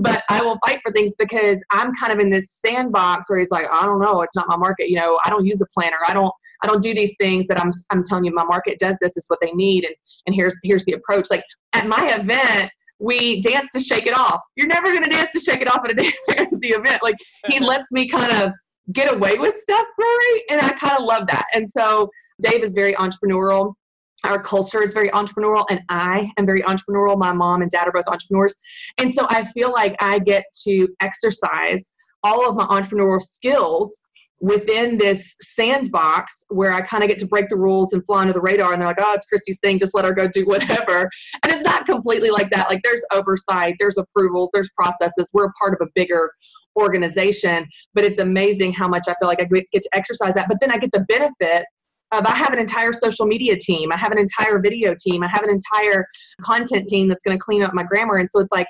But 0.00 0.22
I 0.30 0.40
will 0.42 0.58
fight 0.66 0.80
for 0.82 0.90
things 0.92 1.14
because 1.18 1.62
I'm 1.70 1.94
kind 1.94 2.12
of 2.14 2.18
in 2.18 2.30
this 2.30 2.50
sandbox 2.50 3.28
where 3.28 3.38
he's 3.38 3.50
like, 3.50 3.66
I 3.70 3.84
don't 3.84 4.00
know, 4.00 4.22
it's 4.22 4.34
not 4.34 4.48
my 4.48 4.56
market. 4.56 4.88
You 4.88 4.96
know, 4.96 5.20
I 5.24 5.28
don't 5.28 5.44
use 5.44 5.60
a 5.60 5.66
planner. 5.74 5.98
I 6.08 6.14
don't 6.14 6.32
I 6.62 6.66
don't 6.66 6.82
do 6.82 6.94
these 6.94 7.16
things 7.18 7.46
that 7.48 7.60
I'm 7.60 7.72
I'm 7.90 8.04
telling 8.04 8.24
you 8.24 8.34
my 8.34 8.44
market 8.44 8.78
does 8.78 8.96
this 9.00 9.16
is 9.16 9.24
what 9.28 9.38
they 9.42 9.52
need 9.52 9.84
and 9.84 9.94
and 10.26 10.34
here's 10.34 10.58
here's 10.62 10.84
the 10.84 10.92
approach. 10.92 11.26
Like 11.30 11.44
at 11.72 11.86
my 11.86 12.14
event, 12.14 12.70
we 12.98 13.40
dance 13.40 13.70
to 13.72 13.80
shake 13.80 14.06
it 14.06 14.16
off. 14.16 14.40
You're 14.56 14.68
never 14.68 14.92
gonna 14.92 15.10
dance 15.10 15.32
to 15.32 15.40
shake 15.40 15.60
it 15.60 15.68
off 15.68 15.84
at 15.84 15.92
a 15.92 15.94
dance 16.34 16.52
event. 16.62 17.02
Like 17.02 17.16
he 17.48 17.56
uh-huh. 17.56 17.66
lets 17.66 17.92
me 17.92 18.08
kind 18.08 18.32
of 18.32 18.52
get 18.92 19.12
away 19.12 19.36
with 19.38 19.54
stuff, 19.54 19.86
Rory, 19.98 20.44
and 20.50 20.60
I 20.60 20.70
kind 20.70 20.98
of 20.98 21.04
love 21.04 21.26
that. 21.28 21.46
And 21.54 21.68
so 21.68 22.10
Dave 22.40 22.62
is 22.62 22.74
very 22.74 22.94
entrepreneurial. 22.94 23.74
Our 24.24 24.40
culture 24.40 24.82
is 24.82 24.92
very 24.92 25.08
entrepreneurial, 25.10 25.64
and 25.68 25.80
I 25.88 26.30
am 26.38 26.46
very 26.46 26.62
entrepreneurial. 26.62 27.18
My 27.18 27.32
mom 27.32 27.62
and 27.62 27.70
dad 27.70 27.88
are 27.88 27.92
both 27.92 28.06
entrepreneurs. 28.06 28.54
And 28.98 29.12
so 29.12 29.26
I 29.30 29.44
feel 29.46 29.72
like 29.72 29.96
I 30.00 30.20
get 30.20 30.44
to 30.64 30.88
exercise 31.00 31.90
all 32.22 32.48
of 32.48 32.54
my 32.54 32.64
entrepreneurial 32.66 33.20
skills 33.20 34.00
within 34.42 34.98
this 34.98 35.36
sandbox 35.40 36.44
where 36.48 36.72
I 36.72 36.80
kind 36.80 37.04
of 37.04 37.08
get 37.08 37.18
to 37.20 37.26
break 37.26 37.48
the 37.48 37.56
rules 37.56 37.92
and 37.92 38.04
fly 38.04 38.22
under 38.22 38.32
the 38.32 38.40
radar. 38.40 38.72
And 38.72 38.82
they're 38.82 38.88
like, 38.88 38.98
oh, 39.00 39.14
it's 39.14 39.24
Christy's 39.24 39.60
thing. 39.60 39.78
Just 39.78 39.94
let 39.94 40.04
her 40.04 40.12
go 40.12 40.26
do 40.26 40.44
whatever. 40.46 41.08
And 41.42 41.52
it's 41.52 41.62
not 41.62 41.86
completely 41.86 42.30
like 42.30 42.50
that. 42.50 42.68
Like 42.68 42.80
there's 42.82 43.02
oversight, 43.12 43.76
there's 43.78 43.96
approvals, 43.96 44.50
there's 44.52 44.68
processes. 44.76 45.30
We're 45.32 45.46
a 45.46 45.52
part 45.52 45.74
of 45.74 45.86
a 45.86 45.90
bigger 45.94 46.32
organization. 46.76 47.68
But 47.94 48.04
it's 48.04 48.18
amazing 48.18 48.72
how 48.72 48.88
much 48.88 49.04
I 49.06 49.14
feel 49.20 49.28
like 49.28 49.40
I 49.40 49.44
get 49.44 49.82
to 49.82 49.90
exercise 49.92 50.34
that. 50.34 50.48
But 50.48 50.58
then 50.60 50.72
I 50.72 50.76
get 50.76 50.90
the 50.92 51.06
benefit 51.08 51.64
of 52.10 52.26
I 52.26 52.32
have 52.32 52.52
an 52.52 52.58
entire 52.58 52.92
social 52.92 53.26
media 53.26 53.56
team. 53.56 53.92
I 53.92 53.96
have 53.96 54.10
an 54.10 54.18
entire 54.18 54.58
video 54.58 54.94
team. 54.98 55.22
I 55.22 55.28
have 55.28 55.44
an 55.44 55.50
entire 55.50 56.04
content 56.42 56.88
team 56.88 57.08
that's 57.08 57.22
going 57.22 57.38
to 57.38 57.42
clean 57.42 57.62
up 57.62 57.74
my 57.74 57.84
grammar. 57.84 58.16
And 58.16 58.28
so 58.28 58.40
it's 58.40 58.52
like, 58.52 58.66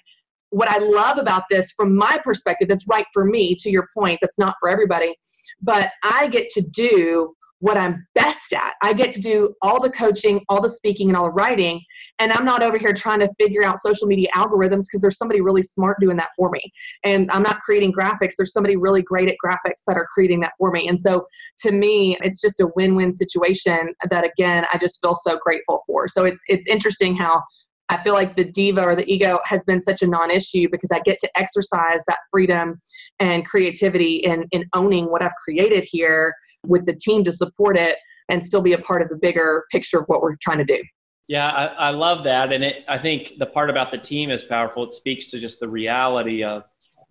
what 0.53 0.69
I 0.69 0.79
love 0.79 1.19
about 1.19 1.45
this 1.51 1.73
from 1.73 1.97
my 1.97 2.21
perspective, 2.25 2.69
that's 2.69 2.87
right 2.87 3.07
for 3.13 3.25
me, 3.25 3.55
to 3.57 3.71
your 3.71 3.89
point, 3.97 4.19
that's 4.21 4.39
not 4.39 4.55
for 4.61 4.69
everybody, 4.69 5.15
but 5.63 5.91
I 6.05 6.29
get 6.29 6.51
to 6.51 6.63
do 6.73 7.35
what 7.61 7.79
I'm 7.79 8.05
best 8.17 8.53
at. 8.53 8.75
I 8.83 8.93
get 8.93 9.13
to 9.13 9.21
do 9.21 9.55
all 9.63 9.81
the 9.81 9.89
coaching, 9.89 10.45
all 10.49 10.61
the 10.61 10.69
speaking, 10.69 11.09
and 11.09 11.17
all 11.17 11.27
the 11.27 11.31
writing. 11.31 11.81
And 12.19 12.33
I'm 12.33 12.45
not 12.45 12.61
over 12.61 12.77
here 12.77 12.93
trying 12.93 13.21
to 13.21 13.29
figure 13.39 13.63
out 13.63 13.79
social 13.79 14.09
media 14.09 14.29
algorithms 14.35 14.83
because 14.83 15.01
there's 15.01 15.17
somebody 15.17 15.41
really 15.41 15.63
smart 15.63 15.99
doing 16.01 16.17
that 16.17 16.31
for 16.37 16.51
me. 16.51 16.61
And 17.05 17.31
I'm 17.31 17.45
not 17.45 17.61
creating 17.61 17.93
graphics. 17.93 18.33
There's 18.37 18.53
somebody 18.53 18.77
really 18.77 19.03
great 19.03 19.29
at 19.29 19.37
graphics 19.43 19.85
that 19.87 19.97
are 19.97 20.09
creating 20.13 20.41
that 20.41 20.55
for 20.59 20.73
me. 20.73 20.89
And 20.89 21.01
so 21.01 21.25
to 21.61 21.71
me, 21.71 22.19
it's 22.21 22.41
just 22.41 22.61
a 22.61 22.69
win-win 22.75 23.15
situation 23.15 23.95
that 24.11 24.25
again, 24.25 24.67
I 24.73 24.77
just 24.77 25.01
feel 25.01 25.15
so 25.15 25.39
grateful 25.43 25.83
for. 25.87 26.09
So 26.09 26.25
it's 26.25 26.43
it's 26.49 26.67
interesting 26.67 27.15
how 27.15 27.43
I 27.93 28.03
feel 28.03 28.15
like 28.15 28.37
the 28.37 28.45
diva 28.45 28.83
or 28.83 28.97
the 28.97 29.05
ego 29.13 29.39
has 29.45 29.63
been 29.65 29.83
such 29.83 30.01
a 30.01 30.07
non-issue 30.07 30.69
because 30.71 30.91
I 30.91 31.01
get 31.01 31.19
to 31.19 31.31
exercise 31.37 32.03
that 32.09 32.19
freedom 32.31 32.81
and 33.21 33.45
creativity 33.45 34.17
in, 34.17 34.47
in 34.51 34.65
owning 34.73 35.11
what 35.11 35.23
I've 35.23 35.35
created 35.45 35.85
here 35.85 36.35
with 36.67 36.87
the 36.87 36.95
team 36.95 37.23
to 37.25 37.33
support 37.33 37.77
it 37.77 37.99
and 38.31 38.43
still 38.43 38.63
be 38.63 38.73
a 38.73 38.79
part 38.79 39.03
of 39.03 39.11
the 39.11 39.17
bigger 39.17 39.67
picture 39.71 39.99
of 39.99 40.07
what 40.07 40.23
we're 40.23 40.37
trying 40.41 40.57
to 40.59 40.65
do. 40.65 40.83
Yeah, 41.29 41.49
I, 41.49 41.67
I 41.67 41.91
love 41.91 42.25
that. 42.25 42.51
And 42.51 42.65
it, 42.65 42.77
I 42.89 42.99
think 42.99 43.35
the 43.39 43.47
part 43.47 43.69
about 43.69 43.91
the 43.91 43.99
team 43.99 44.31
is 44.31 44.43
powerful. 44.43 44.85
It 44.85 44.95
speaks 44.95 45.27
to 45.27 45.39
just 45.39 45.61
the 45.61 45.69
reality 45.69 46.43
of 46.43 46.65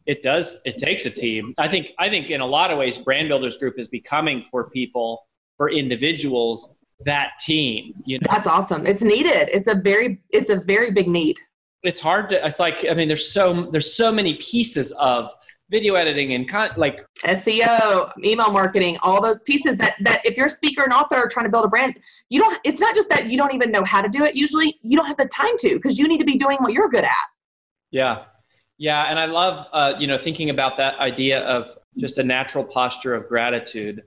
it 0.08 0.24
does, 0.24 0.60
it 0.66 0.80
takes 0.80 1.06
a 1.06 1.12
team. 1.12 1.54
I 1.60 1.68
think, 1.68 1.92
I 2.00 2.10
think 2.10 2.32
in 2.32 2.42
a 2.42 2.46
lot 2.46 2.72
of 2.72 2.80
ways, 2.80 2.98
Brand 2.98 3.30
Builders 3.30 3.56
Group 3.58 3.78
is 3.78 3.88
becoming 3.88 4.44
for 4.44 4.68
people, 4.72 5.28
for 5.58 5.70
individuals, 5.70 6.74
that 7.06 7.32
team. 7.40 7.94
You 8.06 8.20
know? 8.20 8.28
That's 8.30 8.48
awesome. 8.48 8.86
It's 8.86 9.02
needed. 9.02 9.50
It's 9.52 9.68
a 9.68 9.76
very 9.76 10.22
it's 10.30 10.50
a 10.50 10.58
very 10.58 10.92
big 10.92 11.08
need. 11.08 11.38
It's 11.84 12.00
hard 12.00 12.30
to. 12.30 12.46
It's 12.46 12.60
like 12.60 12.86
I 12.90 12.94
mean, 12.94 13.08
there's 13.08 13.32
so 13.32 13.70
there's 13.72 13.96
so 13.96 14.12
many 14.12 14.36
pieces 14.36 14.92
of 14.94 15.32
video 15.72 15.96
editing 15.96 16.34
and 16.34 16.50
con- 16.50 16.72
like 16.76 17.00
SEO, 17.24 18.12
email 18.24 18.52
marketing, 18.52 18.98
all 19.02 19.22
those 19.22 19.42
pieces 19.42 19.78
that 19.78 19.96
that 20.02 20.22
if 20.26 20.38
you're 20.38 20.48
a 20.48 20.50
speaker 20.50 20.84
and 20.84 20.94
author 20.94 21.28
trying 21.32 21.46
to 21.46 21.50
build 21.50 21.66
a 21.66 21.70
brand, 21.70 21.98
you 22.30 22.40
don't. 22.40 22.60
It's 22.64 22.80
not 22.80 22.96
just 22.96 23.10
that 23.10 23.28
you 23.28 23.38
don't 23.38 23.54
even 23.54 23.72
know 23.72 23.84
how 23.84 24.02
to 24.02 24.10
do 24.10 24.24
it. 24.24 24.36
Usually, 24.36 24.80
you 24.84 24.98
don't 24.98 25.08
have 25.08 25.18
the 25.18 25.28
time 25.28 25.58
to 25.60 25.76
because 25.76 25.98
you 25.98 26.08
need 26.08 26.20
to 26.20 26.26
be 26.26 26.38
doing 26.38 26.58
what 26.60 26.74
you're 26.74 26.90
good 26.90 27.06
at. 27.06 27.16
Yeah, 27.90 28.26
yeah, 28.78 29.06
and 29.10 29.18
I 29.18 29.26
love 29.26 29.66
uh, 29.74 29.94
you 29.98 30.08
know 30.08 30.18
thinking 30.18 30.50
about 30.50 30.78
that 30.78 31.00
idea 31.00 31.40
of 31.42 31.76
just 31.98 32.18
a 32.20 32.24
natural 32.24 32.64
posture 32.64 33.16
of 33.16 33.28
gratitude 33.28 34.04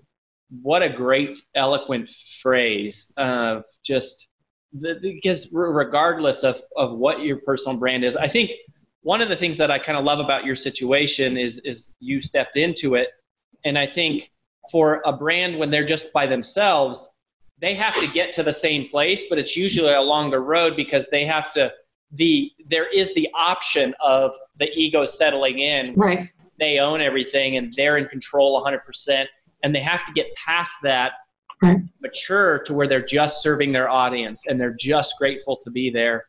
what 0.63 0.83
a 0.83 0.89
great 0.89 1.43
eloquent 1.55 2.09
phrase 2.09 3.13
of 3.17 3.65
just 3.85 4.29
the, 4.73 4.99
because 5.01 5.49
regardless 5.53 6.43
of, 6.43 6.61
of 6.77 6.97
what 6.97 7.21
your 7.21 7.39
personal 7.39 7.79
brand 7.79 8.05
is, 8.05 8.17
I 8.17 8.29
think 8.29 8.53
one 9.03 9.21
of 9.21 9.29
the 9.29 9.37
things 9.37 9.59
that 9.59 9.71
I 9.71 9.79
kind 9.79 9.99
of 9.99 10.05
love 10.05 10.19
about 10.19 10.45
your 10.45 10.57
situation 10.57 11.37
is 11.37 11.61
is 11.65 11.95
you 12.01 12.21
stepped 12.21 12.57
into 12.57 12.95
it, 12.95 13.09
and 13.65 13.79
I 13.79 13.87
think 13.87 14.31
for 14.71 15.03
a 15.05 15.13
brand 15.13 15.59
when 15.59 15.71
they're 15.71 15.85
just 15.85 16.13
by 16.13 16.27
themselves, 16.27 17.11
they 17.61 17.75
have 17.75 17.95
to 17.97 18.11
get 18.13 18.33
to 18.33 18.43
the 18.43 18.53
same 18.53 18.89
place, 18.89 19.27
but 19.29 19.39
it's 19.39 19.57
usually 19.57 19.93
along 19.93 20.31
the 20.31 20.41
road 20.41 20.75
because 20.77 21.09
they 21.09 21.25
have 21.25 21.53
to 21.53 21.73
the 22.13 22.51
there 22.67 22.91
is 22.93 23.15
the 23.15 23.29
option 23.35 23.95
of 24.03 24.35
the 24.57 24.71
ego 24.75 25.05
settling 25.05 25.59
in. 25.59 25.95
Right. 25.95 26.31
They 26.59 26.79
own 26.79 27.01
everything 27.01 27.57
and 27.57 27.73
they're 27.73 27.97
in 27.97 28.07
control 28.07 28.65
100%, 28.65 29.27
and 29.65 29.75
they 29.75 29.81
have 29.81 30.07
to 30.07 30.13
get 30.13 30.27
past 30.37 30.77
that 30.83 31.13
right. 31.63 31.79
mature 32.01 32.61
to 32.61 32.75
where 32.75 32.87
they're 32.87 33.05
just 33.05 33.43
serving 33.43 33.73
their 33.73 33.89
audience 33.89 34.47
and 34.47 34.61
they're 34.61 34.77
just 34.79 35.15
grateful 35.19 35.57
to 35.57 35.71
be 35.71 35.91
there. 35.91 36.27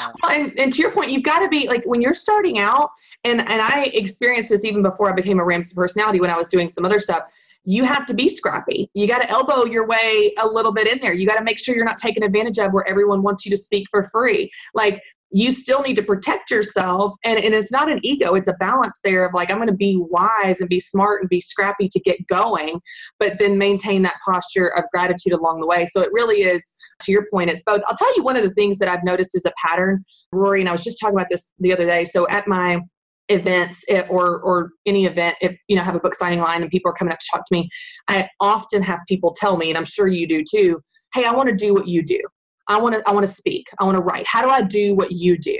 Um, 0.00 0.12
well, 0.22 0.32
and, 0.32 0.58
and 0.58 0.72
to 0.72 0.82
your 0.82 0.90
point, 0.90 1.10
you've 1.10 1.22
got 1.22 1.40
to 1.40 1.48
be 1.48 1.68
like 1.68 1.84
when 1.84 2.00
you're 2.00 2.14
starting 2.14 2.58
out, 2.58 2.90
and, 3.24 3.40
and 3.40 3.62
I 3.62 3.90
experienced 3.94 4.50
this 4.50 4.64
even 4.64 4.82
before 4.82 5.10
I 5.10 5.12
became 5.12 5.38
a 5.38 5.44
Ramsey 5.44 5.74
personality 5.74 6.20
when 6.20 6.30
I 6.30 6.36
was 6.36 6.48
doing 6.48 6.68
some 6.68 6.84
other 6.84 6.98
stuff. 6.98 7.24
You 7.64 7.84
have 7.84 8.06
to 8.06 8.14
be 8.14 8.30
scrappy. 8.30 8.88
You 8.94 9.06
got 9.06 9.20
to 9.20 9.28
elbow 9.28 9.66
your 9.66 9.86
way 9.86 10.32
a 10.38 10.46
little 10.46 10.72
bit 10.72 10.90
in 10.90 11.00
there. 11.02 11.12
You 11.12 11.26
got 11.26 11.36
to 11.36 11.44
make 11.44 11.58
sure 11.58 11.74
you're 11.74 11.84
not 11.84 11.98
taken 11.98 12.22
advantage 12.22 12.58
of 12.58 12.72
where 12.72 12.88
everyone 12.88 13.22
wants 13.22 13.44
you 13.44 13.50
to 13.50 13.58
speak 13.58 13.86
for 13.90 14.04
free. 14.04 14.50
Like 14.72 15.02
you 15.30 15.52
still 15.52 15.82
need 15.82 15.94
to 15.94 16.02
protect 16.02 16.50
yourself 16.50 17.14
and, 17.24 17.38
and 17.38 17.54
it's 17.54 17.70
not 17.70 17.90
an 17.90 18.00
ego 18.02 18.34
it's 18.34 18.48
a 18.48 18.54
balance 18.54 19.00
there 19.04 19.26
of 19.26 19.34
like 19.34 19.50
i'm 19.50 19.58
going 19.58 19.68
to 19.68 19.74
be 19.74 19.96
wise 20.10 20.60
and 20.60 20.68
be 20.68 20.80
smart 20.80 21.20
and 21.20 21.28
be 21.28 21.40
scrappy 21.40 21.86
to 21.88 22.00
get 22.00 22.18
going 22.28 22.80
but 23.18 23.38
then 23.38 23.58
maintain 23.58 24.02
that 24.02 24.14
posture 24.24 24.68
of 24.76 24.84
gratitude 24.92 25.32
along 25.32 25.60
the 25.60 25.66
way. 25.66 25.86
So 25.86 26.00
it 26.00 26.10
really 26.12 26.42
is 26.42 26.72
to 27.02 27.12
your 27.12 27.26
point 27.30 27.50
it's 27.50 27.62
both. 27.62 27.82
I'll 27.86 27.96
tell 27.96 28.16
you 28.16 28.22
one 28.22 28.36
of 28.36 28.42
the 28.42 28.54
things 28.54 28.78
that 28.78 28.88
i've 28.88 29.04
noticed 29.04 29.34
is 29.34 29.44
a 29.44 29.52
pattern. 29.56 30.04
Rory 30.32 30.60
and 30.60 30.68
i 30.68 30.72
was 30.72 30.82
just 30.82 30.98
talking 31.00 31.16
about 31.16 31.28
this 31.30 31.52
the 31.58 31.72
other 31.72 31.86
day. 31.86 32.04
So 32.04 32.28
at 32.28 32.46
my 32.46 32.80
events 33.28 33.84
eh, 33.88 34.06
or 34.08 34.40
or 34.40 34.70
any 34.86 35.04
event 35.04 35.36
if 35.42 35.58
you 35.68 35.76
know 35.76 35.82
have 35.82 35.94
a 35.94 36.00
book 36.00 36.14
signing 36.14 36.40
line 36.40 36.62
and 36.62 36.70
people 36.70 36.90
are 36.90 36.94
coming 36.94 37.12
up 37.12 37.18
to 37.18 37.26
talk 37.30 37.44
to 37.44 37.54
me 37.54 37.68
i 38.08 38.26
often 38.40 38.82
have 38.82 39.00
people 39.06 39.34
tell 39.34 39.58
me 39.58 39.68
and 39.68 39.76
i'm 39.76 39.84
sure 39.84 40.06
you 40.06 40.26
do 40.26 40.42
too 40.50 40.80
hey 41.12 41.26
i 41.26 41.30
want 41.30 41.46
to 41.46 41.54
do 41.54 41.74
what 41.74 41.86
you 41.86 42.02
do 42.02 42.18
I 42.68 42.78
want 42.78 42.94
to 42.94 43.02
I 43.08 43.12
want 43.12 43.26
to 43.26 43.32
speak. 43.32 43.66
I 43.78 43.84
want 43.84 43.96
to 43.96 44.02
write. 44.02 44.26
How 44.26 44.42
do 44.42 44.48
I 44.48 44.62
do 44.62 44.94
what 44.94 45.12
you 45.12 45.38
do? 45.38 45.58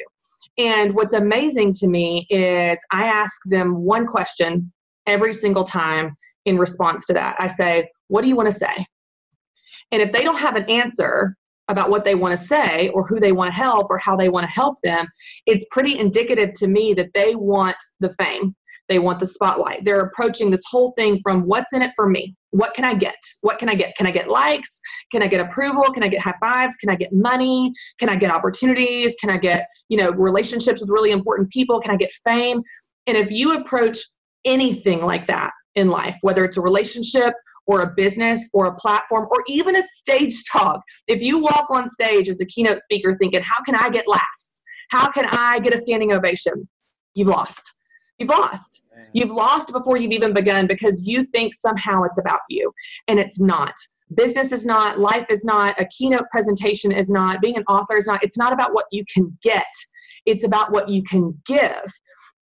And 0.58 0.94
what's 0.94 1.14
amazing 1.14 1.72
to 1.74 1.86
me 1.86 2.26
is 2.30 2.78
I 2.90 3.06
ask 3.06 3.40
them 3.46 3.76
one 3.76 4.06
question 4.06 4.72
every 5.06 5.32
single 5.32 5.64
time 5.64 6.16
in 6.44 6.58
response 6.58 7.06
to 7.06 7.12
that. 7.14 7.36
I 7.38 7.46
say, 7.48 7.88
"What 8.08 8.22
do 8.22 8.28
you 8.28 8.36
want 8.36 8.48
to 8.48 8.54
say?" 8.54 8.86
And 9.92 10.02
if 10.02 10.12
they 10.12 10.22
don't 10.22 10.38
have 10.38 10.56
an 10.56 10.64
answer 10.64 11.34
about 11.68 11.90
what 11.90 12.04
they 12.04 12.14
want 12.14 12.38
to 12.38 12.44
say 12.44 12.88
or 12.90 13.06
who 13.06 13.20
they 13.20 13.32
want 13.32 13.48
to 13.48 13.54
help 13.54 13.86
or 13.90 13.98
how 13.98 14.16
they 14.16 14.28
want 14.28 14.44
to 14.44 14.52
help 14.52 14.76
them, 14.82 15.06
it's 15.46 15.64
pretty 15.70 15.98
indicative 15.98 16.52
to 16.54 16.66
me 16.66 16.94
that 16.94 17.12
they 17.14 17.34
want 17.34 17.76
the 18.00 18.10
fame. 18.10 18.54
They 18.88 18.98
want 18.98 19.18
the 19.18 19.26
spotlight. 19.26 19.84
They're 19.84 20.00
approaching 20.00 20.50
this 20.50 20.62
whole 20.68 20.92
thing 20.92 21.20
from 21.22 21.42
what's 21.42 21.74
in 21.74 21.82
it 21.82 21.92
for 21.94 22.08
me? 22.08 22.34
What 22.50 22.72
can 22.72 22.84
I 22.84 22.94
get? 22.94 23.18
What 23.42 23.58
can 23.58 23.68
I 23.68 23.74
get? 23.74 23.94
Can 23.96 24.06
I 24.06 24.10
get 24.10 24.28
likes? 24.28 24.80
Can 25.12 25.22
I 25.22 25.26
get 25.26 25.40
approval? 25.40 25.84
Can 25.92 26.02
I 26.02 26.08
get 26.08 26.22
high 26.22 26.34
fives? 26.40 26.76
Can 26.76 26.88
I 26.88 26.96
get 26.96 27.12
money? 27.12 27.72
Can 27.98 28.08
I 28.08 28.16
get 28.16 28.30
opportunities? 28.30 29.14
Can 29.20 29.28
I 29.28 29.36
get, 29.36 29.68
you 29.90 29.98
know, 29.98 30.10
relationships 30.12 30.80
with 30.80 30.88
really 30.88 31.10
important 31.10 31.50
people? 31.50 31.80
Can 31.80 31.90
I 31.90 31.96
get 31.96 32.10
fame? 32.24 32.62
And 33.06 33.16
if 33.16 33.30
you 33.30 33.54
approach 33.54 33.98
anything 34.46 35.02
like 35.02 35.26
that 35.26 35.52
in 35.74 35.88
life, 35.88 36.16
whether 36.22 36.44
it's 36.44 36.56
a 36.56 36.62
relationship 36.62 37.34
or 37.66 37.82
a 37.82 37.92
business 37.94 38.48
or 38.54 38.66
a 38.66 38.74
platform 38.76 39.28
or 39.30 39.44
even 39.48 39.76
a 39.76 39.82
stage 39.82 40.44
talk, 40.52 40.80
if 41.08 41.20
you 41.20 41.38
walk 41.38 41.66
on 41.70 41.90
stage 41.90 42.30
as 42.30 42.40
a 42.40 42.46
keynote 42.46 42.78
speaker 42.78 43.16
thinking, 43.20 43.42
how 43.42 43.62
can 43.64 43.74
I 43.74 43.90
get 43.90 44.08
laughs? 44.08 44.62
How 44.90 45.10
can 45.10 45.26
I 45.26 45.58
get 45.58 45.74
a 45.74 45.78
standing 45.78 46.12
ovation? 46.12 46.66
You've 47.14 47.28
lost 47.28 47.77
you've 48.18 48.30
lost. 48.30 48.84
You've 49.12 49.30
lost 49.30 49.72
before 49.72 49.96
you've 49.96 50.12
even 50.12 50.32
begun 50.32 50.66
because 50.66 51.06
you 51.06 51.24
think 51.24 51.54
somehow 51.54 52.02
it's 52.02 52.18
about 52.18 52.40
you, 52.48 52.72
and 53.08 53.18
it's 53.18 53.40
not. 53.40 53.74
Business 54.14 54.52
is 54.52 54.64
not, 54.64 54.98
life 54.98 55.26
is 55.28 55.44
not, 55.44 55.80
a 55.80 55.86
keynote 55.86 56.26
presentation 56.30 56.92
is 56.92 57.10
not, 57.10 57.40
being 57.40 57.56
an 57.56 57.64
author 57.68 57.96
is 57.96 58.06
not. 58.06 58.22
It's 58.22 58.38
not 58.38 58.52
about 58.52 58.74
what 58.74 58.86
you 58.90 59.04
can 59.12 59.36
get, 59.42 59.66
it's 60.26 60.44
about 60.44 60.72
what 60.72 60.88
you 60.88 61.02
can 61.02 61.38
give. 61.46 61.84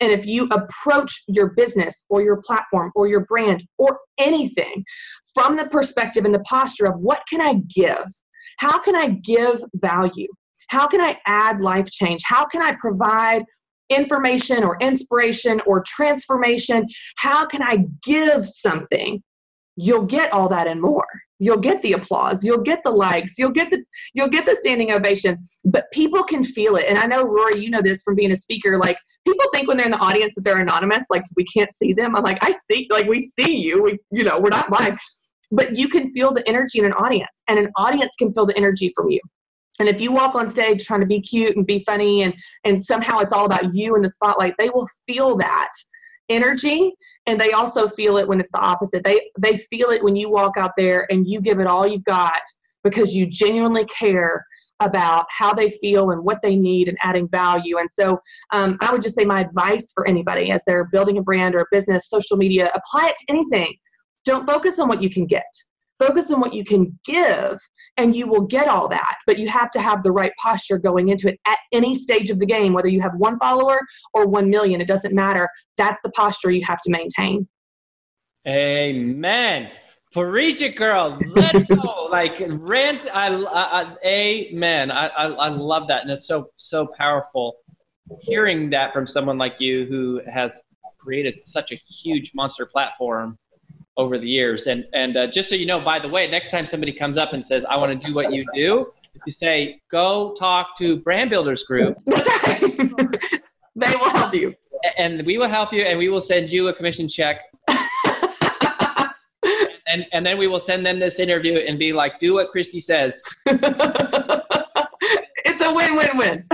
And 0.00 0.12
if 0.12 0.26
you 0.26 0.48
approach 0.50 1.22
your 1.28 1.50
business 1.50 2.04
or 2.08 2.22
your 2.22 2.42
platform 2.44 2.90
or 2.94 3.06
your 3.06 3.24
brand 3.26 3.64
or 3.78 3.98
anything 4.18 4.84
from 5.32 5.56
the 5.56 5.66
perspective 5.66 6.24
and 6.24 6.34
the 6.34 6.40
posture 6.40 6.86
of 6.86 6.98
what 6.98 7.22
can 7.28 7.40
I 7.40 7.54
give? 7.74 8.04
How 8.58 8.78
can 8.78 8.94
I 8.94 9.08
give 9.24 9.62
value? 9.76 10.28
How 10.68 10.86
can 10.86 11.00
I 11.00 11.18
add 11.26 11.60
life 11.60 11.88
change? 11.90 12.22
How 12.24 12.44
can 12.44 12.62
I 12.62 12.74
provide 12.78 13.44
information 13.90 14.64
or 14.64 14.76
inspiration 14.80 15.60
or 15.66 15.82
transformation. 15.86 16.86
How 17.16 17.46
can 17.46 17.62
I 17.62 17.84
give 18.02 18.46
something? 18.46 19.22
You'll 19.76 20.06
get 20.06 20.32
all 20.32 20.48
that 20.48 20.66
and 20.66 20.80
more. 20.80 21.06
You'll 21.40 21.58
get 21.58 21.82
the 21.82 21.94
applause, 21.94 22.44
you'll 22.44 22.62
get 22.62 22.82
the 22.84 22.90
likes, 22.90 23.38
you'll 23.38 23.50
get 23.50 23.68
the 23.68 23.84
you'll 24.14 24.28
get 24.28 24.46
the 24.46 24.54
standing 24.54 24.92
ovation, 24.92 25.36
but 25.64 25.90
people 25.92 26.22
can 26.22 26.44
feel 26.44 26.76
it. 26.76 26.86
And 26.88 26.96
I 26.96 27.06
know 27.06 27.24
Rory, 27.24 27.58
you 27.58 27.70
know 27.70 27.82
this 27.82 28.02
from 28.02 28.14
being 28.14 28.30
a 28.30 28.36
speaker 28.36 28.78
like 28.78 28.96
people 29.26 29.44
think 29.52 29.66
when 29.66 29.76
they're 29.76 29.86
in 29.86 29.92
the 29.92 29.98
audience 29.98 30.34
that 30.36 30.44
they're 30.44 30.60
anonymous, 30.60 31.04
like 31.10 31.24
we 31.36 31.44
can't 31.44 31.72
see 31.72 31.92
them. 31.92 32.14
I'm 32.14 32.22
like, 32.22 32.38
I 32.42 32.54
see 32.70 32.86
like 32.90 33.08
we 33.08 33.26
see 33.26 33.56
you. 33.56 33.82
We 33.82 33.98
you 34.12 34.22
know, 34.22 34.38
we're 34.38 34.50
not 34.50 34.70
live. 34.70 34.96
But 35.50 35.76
you 35.76 35.88
can 35.88 36.12
feel 36.12 36.32
the 36.32 36.48
energy 36.48 36.78
in 36.78 36.84
an 36.84 36.94
audience 36.94 37.42
and 37.48 37.58
an 37.58 37.70
audience 37.76 38.14
can 38.16 38.32
feel 38.32 38.46
the 38.46 38.56
energy 38.56 38.92
from 38.96 39.10
you 39.10 39.20
and 39.80 39.88
if 39.88 40.00
you 40.00 40.12
walk 40.12 40.34
on 40.34 40.48
stage 40.48 40.84
trying 40.84 41.00
to 41.00 41.06
be 41.06 41.20
cute 41.20 41.56
and 41.56 41.66
be 41.66 41.80
funny 41.80 42.22
and 42.22 42.34
and 42.64 42.82
somehow 42.82 43.18
it's 43.18 43.32
all 43.32 43.46
about 43.46 43.74
you 43.74 43.96
in 43.96 44.02
the 44.02 44.08
spotlight 44.08 44.54
they 44.58 44.70
will 44.70 44.88
feel 45.06 45.36
that 45.36 45.70
energy. 46.28 46.92
And 47.26 47.40
they 47.40 47.52
also 47.52 47.88
feel 47.88 48.16
it 48.18 48.28
when 48.28 48.40
it's 48.40 48.50
the 48.50 48.58
opposite. 48.58 49.02
They 49.04 49.20
they 49.38 49.56
feel 49.56 49.90
it 49.90 50.02
when 50.02 50.16
you 50.16 50.30
walk 50.30 50.56
out 50.56 50.72
there 50.76 51.06
and 51.10 51.26
you 51.26 51.40
give 51.40 51.58
it 51.58 51.66
all 51.66 51.86
you've 51.86 52.04
got 52.04 52.40
because 52.82 53.16
you 53.16 53.26
genuinely 53.26 53.86
care 53.86 54.44
about 54.80 55.24
how 55.30 55.54
they 55.54 55.70
feel 55.70 56.10
and 56.10 56.22
what 56.22 56.42
they 56.42 56.56
need 56.56 56.88
and 56.88 56.98
adding 57.02 57.28
value. 57.28 57.78
And 57.78 57.90
so 57.90 58.20
um, 58.50 58.76
i 58.80 58.92
would 58.92 59.02
just 59.02 59.14
say 59.14 59.24
my 59.24 59.40
advice 59.40 59.92
for 59.94 60.06
anybody 60.06 60.50
as 60.50 60.62
they're 60.66 60.84
building 60.86 61.18
a 61.18 61.22
brand 61.22 61.54
or 61.54 61.60
a 61.60 61.66
business 61.70 62.10
social 62.10 62.36
media 62.36 62.70
apply 62.74 63.08
it 63.08 63.16
to 63.16 63.24
anything. 63.28 63.74
Don't 64.24 64.46
focus 64.46 64.78
on 64.78 64.88
what 64.88 65.02
you 65.02 65.10
can 65.10 65.26
get 65.26 65.46
focus 66.06 66.30
on 66.30 66.40
what 66.40 66.54
you 66.54 66.64
can 66.64 66.98
give 67.04 67.58
and 67.96 68.14
you 68.14 68.26
will 68.26 68.46
get 68.46 68.68
all 68.68 68.88
that 68.88 69.16
but 69.26 69.38
you 69.38 69.48
have 69.48 69.70
to 69.70 69.80
have 69.80 70.02
the 70.02 70.10
right 70.10 70.32
posture 70.40 70.78
going 70.78 71.08
into 71.08 71.28
it 71.28 71.38
at 71.46 71.58
any 71.72 71.94
stage 71.94 72.30
of 72.30 72.38
the 72.38 72.46
game 72.46 72.72
whether 72.72 72.88
you 72.88 73.00
have 73.00 73.12
one 73.16 73.38
follower 73.38 73.78
or 74.12 74.26
1 74.26 74.48
million 74.50 74.80
it 74.80 74.88
doesn't 74.88 75.14
matter. 75.14 75.48
That's 75.76 76.00
the 76.02 76.10
posture 76.10 76.50
you 76.50 76.64
have 76.64 76.80
to 76.82 76.90
maintain. 76.90 77.48
Amen. 78.46 79.70
Preach 80.12 80.60
it 80.60 80.76
girl 80.76 81.18
let 81.26 81.54
it 81.54 81.68
go. 81.68 82.00
Like 82.14 82.40
rant 82.46 83.08
I, 83.12 83.34
I, 83.34 83.82
I 83.82 83.96
amen. 84.06 84.92
I, 84.92 85.08
I 85.08 85.26
i 85.26 85.48
love 85.48 85.88
that 85.88 86.02
and 86.02 86.10
it's 86.12 86.28
so 86.28 86.50
so 86.58 86.86
powerful 86.86 87.56
hearing 88.20 88.70
that 88.70 88.92
from 88.92 89.04
someone 89.04 89.36
like 89.36 89.56
you 89.58 89.84
who 89.86 90.20
has 90.32 90.62
created 90.96 91.36
such 91.36 91.72
a 91.72 91.76
huge 91.88 92.30
monster 92.32 92.66
platform 92.66 93.36
over 93.96 94.18
the 94.18 94.28
years. 94.28 94.66
And 94.66 94.84
and 94.92 95.16
uh, 95.16 95.26
just 95.28 95.48
so 95.48 95.54
you 95.54 95.66
know, 95.66 95.80
by 95.80 95.98
the 95.98 96.08
way, 96.08 96.28
next 96.28 96.50
time 96.50 96.66
somebody 96.66 96.92
comes 96.92 97.18
up 97.18 97.32
and 97.32 97.44
says, 97.44 97.64
"I 97.64 97.76
want 97.76 98.00
to 98.00 98.06
do 98.06 98.14
what 98.14 98.32
you 98.32 98.44
do," 98.54 98.92
you 99.26 99.32
say, 99.32 99.80
"Go 99.90 100.34
talk 100.38 100.76
to 100.78 100.96
Brand 100.96 101.30
Builders 101.30 101.64
Group." 101.64 101.98
They 103.76 103.90
will 103.96 104.10
help 104.10 104.32
you, 104.32 104.54
and 104.98 105.26
we 105.26 105.36
will 105.36 105.48
help 105.48 105.72
you, 105.72 105.82
and 105.82 105.98
we 105.98 106.08
will 106.08 106.20
send 106.20 106.48
you 106.48 106.68
a 106.68 106.72
commission 106.72 107.08
check. 107.08 107.40
and 109.88 110.06
and 110.12 110.24
then 110.24 110.38
we 110.38 110.46
will 110.46 110.60
send 110.60 110.86
them 110.86 111.00
this 111.00 111.18
interview 111.18 111.56
and 111.56 111.76
be 111.76 111.92
like, 111.92 112.20
"Do 112.20 112.34
what 112.34 112.50
Christy 112.50 112.78
says." 112.78 113.20
it's 115.44 115.60
a 115.60 115.74
win-win-win. 115.74 116.44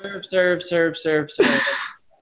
serve, 0.00 0.24
serve, 0.24 0.62
serve, 0.62 0.96
serve, 0.96 1.30
serve 1.30 1.62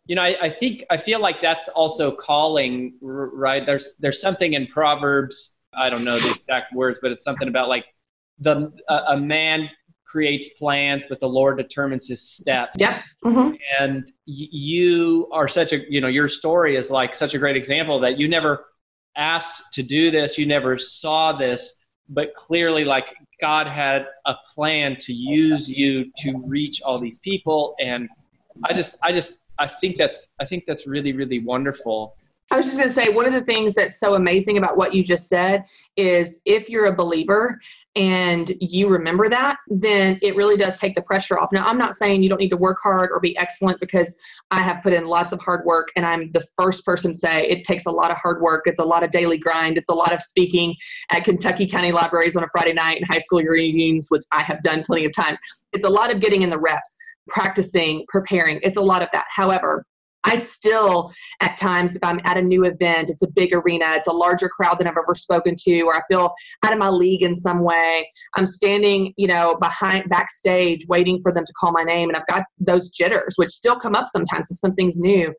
you 0.06 0.14
know, 0.14 0.22
I, 0.22 0.36
I, 0.42 0.50
think 0.50 0.84
I 0.90 0.98
feel 0.98 1.20
like 1.20 1.40
that's 1.40 1.68
also 1.68 2.10
calling, 2.10 2.94
right? 3.00 3.64
There's 3.64 3.94
there's 3.98 4.20
something 4.20 4.52
in 4.52 4.66
Proverbs. 4.66 5.56
I 5.72 5.88
don't 5.90 6.04
know 6.04 6.18
the 6.18 6.30
exact 6.30 6.72
words, 6.74 6.98
but 7.00 7.10
it's 7.10 7.24
something 7.24 7.48
about 7.48 7.68
like 7.68 7.86
the 8.38 8.72
a, 8.88 9.00
a 9.08 9.16
man 9.16 9.70
creates 10.06 10.50
plans, 10.50 11.06
but 11.08 11.20
the 11.20 11.28
Lord 11.28 11.56
determines 11.56 12.06
his 12.06 12.22
steps. 12.22 12.74
Yep. 12.78 13.02
Mm-hmm. 13.24 13.54
And 13.80 14.06
y- 14.26 14.48
you 14.52 15.28
are 15.32 15.48
such 15.48 15.72
a 15.72 15.90
you 15.90 16.00
know 16.00 16.08
your 16.08 16.28
story 16.28 16.76
is 16.76 16.90
like 16.90 17.14
such 17.14 17.34
a 17.34 17.38
great 17.38 17.56
example 17.56 17.98
that 18.00 18.18
you 18.18 18.28
never 18.28 18.66
asked 19.16 19.72
to 19.72 19.82
do 19.82 20.10
this, 20.10 20.36
you 20.36 20.44
never 20.44 20.76
saw 20.76 21.32
this, 21.32 21.76
but 22.08 22.34
clearly 22.34 22.84
like 22.84 23.14
God 23.40 23.66
had 23.66 24.06
a 24.26 24.34
plan 24.54 24.96
to 25.00 25.12
use 25.14 25.68
you 25.68 26.10
to 26.18 26.42
reach 26.44 26.82
all 26.82 26.98
these 26.98 27.18
people 27.18 27.74
and 27.80 28.08
I 28.62 28.72
just 28.72 28.96
I 29.02 29.12
just 29.12 29.43
I 29.58 29.68
think 29.68 29.96
that's 29.96 30.32
I 30.40 30.46
think 30.46 30.64
that's 30.66 30.86
really 30.86 31.12
really 31.12 31.40
wonderful. 31.40 32.16
I 32.50 32.56
was 32.56 32.66
just 32.66 32.76
going 32.76 32.88
to 32.88 32.94
say 32.94 33.08
one 33.08 33.26
of 33.26 33.32
the 33.32 33.40
things 33.40 33.72
that's 33.72 33.98
so 33.98 34.14
amazing 34.14 34.58
about 34.58 34.76
what 34.76 34.94
you 34.94 35.02
just 35.02 35.28
said 35.28 35.64
is 35.96 36.38
if 36.44 36.68
you're 36.68 36.86
a 36.86 36.94
believer 36.94 37.58
and 37.96 38.52
you 38.60 38.88
remember 38.88 39.28
that, 39.28 39.56
then 39.68 40.18
it 40.20 40.36
really 40.36 40.56
does 40.56 40.78
take 40.78 40.94
the 40.94 41.02
pressure 41.02 41.38
off. 41.38 41.52
Now, 41.52 41.64
I'm 41.64 41.78
not 41.78 41.94
saying 41.94 42.22
you 42.22 42.28
don't 42.28 42.40
need 42.40 42.50
to 42.50 42.56
work 42.56 42.78
hard 42.82 43.10
or 43.12 43.18
be 43.18 43.36
excellent 43.38 43.80
because 43.80 44.14
I 44.50 44.60
have 44.60 44.82
put 44.82 44.92
in 44.92 45.06
lots 45.06 45.32
of 45.32 45.40
hard 45.40 45.64
work 45.64 45.88
and 45.96 46.04
I'm 46.04 46.30
the 46.32 46.44
first 46.56 46.84
person 46.84 47.12
to 47.12 47.18
say 47.18 47.48
it 47.48 47.64
takes 47.64 47.86
a 47.86 47.90
lot 47.90 48.10
of 48.10 48.18
hard 48.18 48.42
work. 48.42 48.64
It's 48.66 48.80
a 48.80 48.84
lot 48.84 49.02
of 49.02 49.10
daily 49.10 49.38
grind. 49.38 49.78
It's 49.78 49.88
a 49.88 49.94
lot 49.94 50.12
of 50.12 50.20
speaking 50.20 50.74
at 51.12 51.24
Kentucky 51.24 51.66
County 51.66 51.92
Libraries 51.92 52.36
on 52.36 52.44
a 52.44 52.48
Friday 52.52 52.74
night 52.74 52.98
and 52.98 53.06
high 53.08 53.20
school 53.20 53.42
reunions, 53.42 54.08
which 54.10 54.22
I 54.32 54.42
have 54.42 54.60
done 54.62 54.82
plenty 54.84 55.06
of 55.06 55.12
times. 55.12 55.38
It's 55.72 55.84
a 55.84 55.90
lot 55.90 56.12
of 56.12 56.20
getting 56.20 56.42
in 56.42 56.50
the 56.50 56.58
reps, 56.58 56.94
practicing, 57.28 58.04
preparing. 58.08 58.60
It's 58.62 58.76
a 58.76 58.82
lot 58.82 59.02
of 59.02 59.08
that. 59.12 59.26
However, 59.30 59.84
I 60.26 60.36
still, 60.36 61.12
at 61.42 61.58
times, 61.58 61.96
if 61.96 62.02
I'm 62.02 62.18
at 62.24 62.38
a 62.38 62.42
new 62.42 62.64
event, 62.64 63.10
it's 63.10 63.22
a 63.22 63.28
big 63.28 63.52
arena, 63.52 63.92
it's 63.94 64.06
a 64.06 64.12
larger 64.12 64.48
crowd 64.48 64.78
than 64.78 64.86
I've 64.86 64.96
ever 64.96 65.14
spoken 65.14 65.54
to, 65.58 65.82
or 65.82 65.94
I 65.94 66.00
feel 66.10 66.32
out 66.62 66.72
of 66.72 66.78
my 66.78 66.88
league 66.88 67.22
in 67.22 67.36
some 67.36 67.60
way. 67.60 68.08
I'm 68.34 68.46
standing, 68.46 69.12
you 69.18 69.26
know, 69.26 69.56
behind 69.60 70.08
backstage 70.08 70.86
waiting 70.88 71.20
for 71.22 71.30
them 71.30 71.44
to 71.44 71.52
call 71.60 71.72
my 71.72 71.84
name, 71.84 72.08
and 72.08 72.16
I've 72.16 72.26
got 72.26 72.44
those 72.58 72.88
jitters, 72.88 73.34
which 73.36 73.50
still 73.50 73.78
come 73.78 73.94
up 73.94 74.06
sometimes 74.08 74.50
if 74.50 74.58
something's 74.58 74.98
new. 74.98 75.32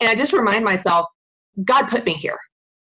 And 0.00 0.08
I 0.08 0.14
just 0.14 0.32
remind 0.32 0.64
myself, 0.64 1.06
God 1.64 1.88
put 1.88 2.06
me 2.06 2.14
here. 2.14 2.38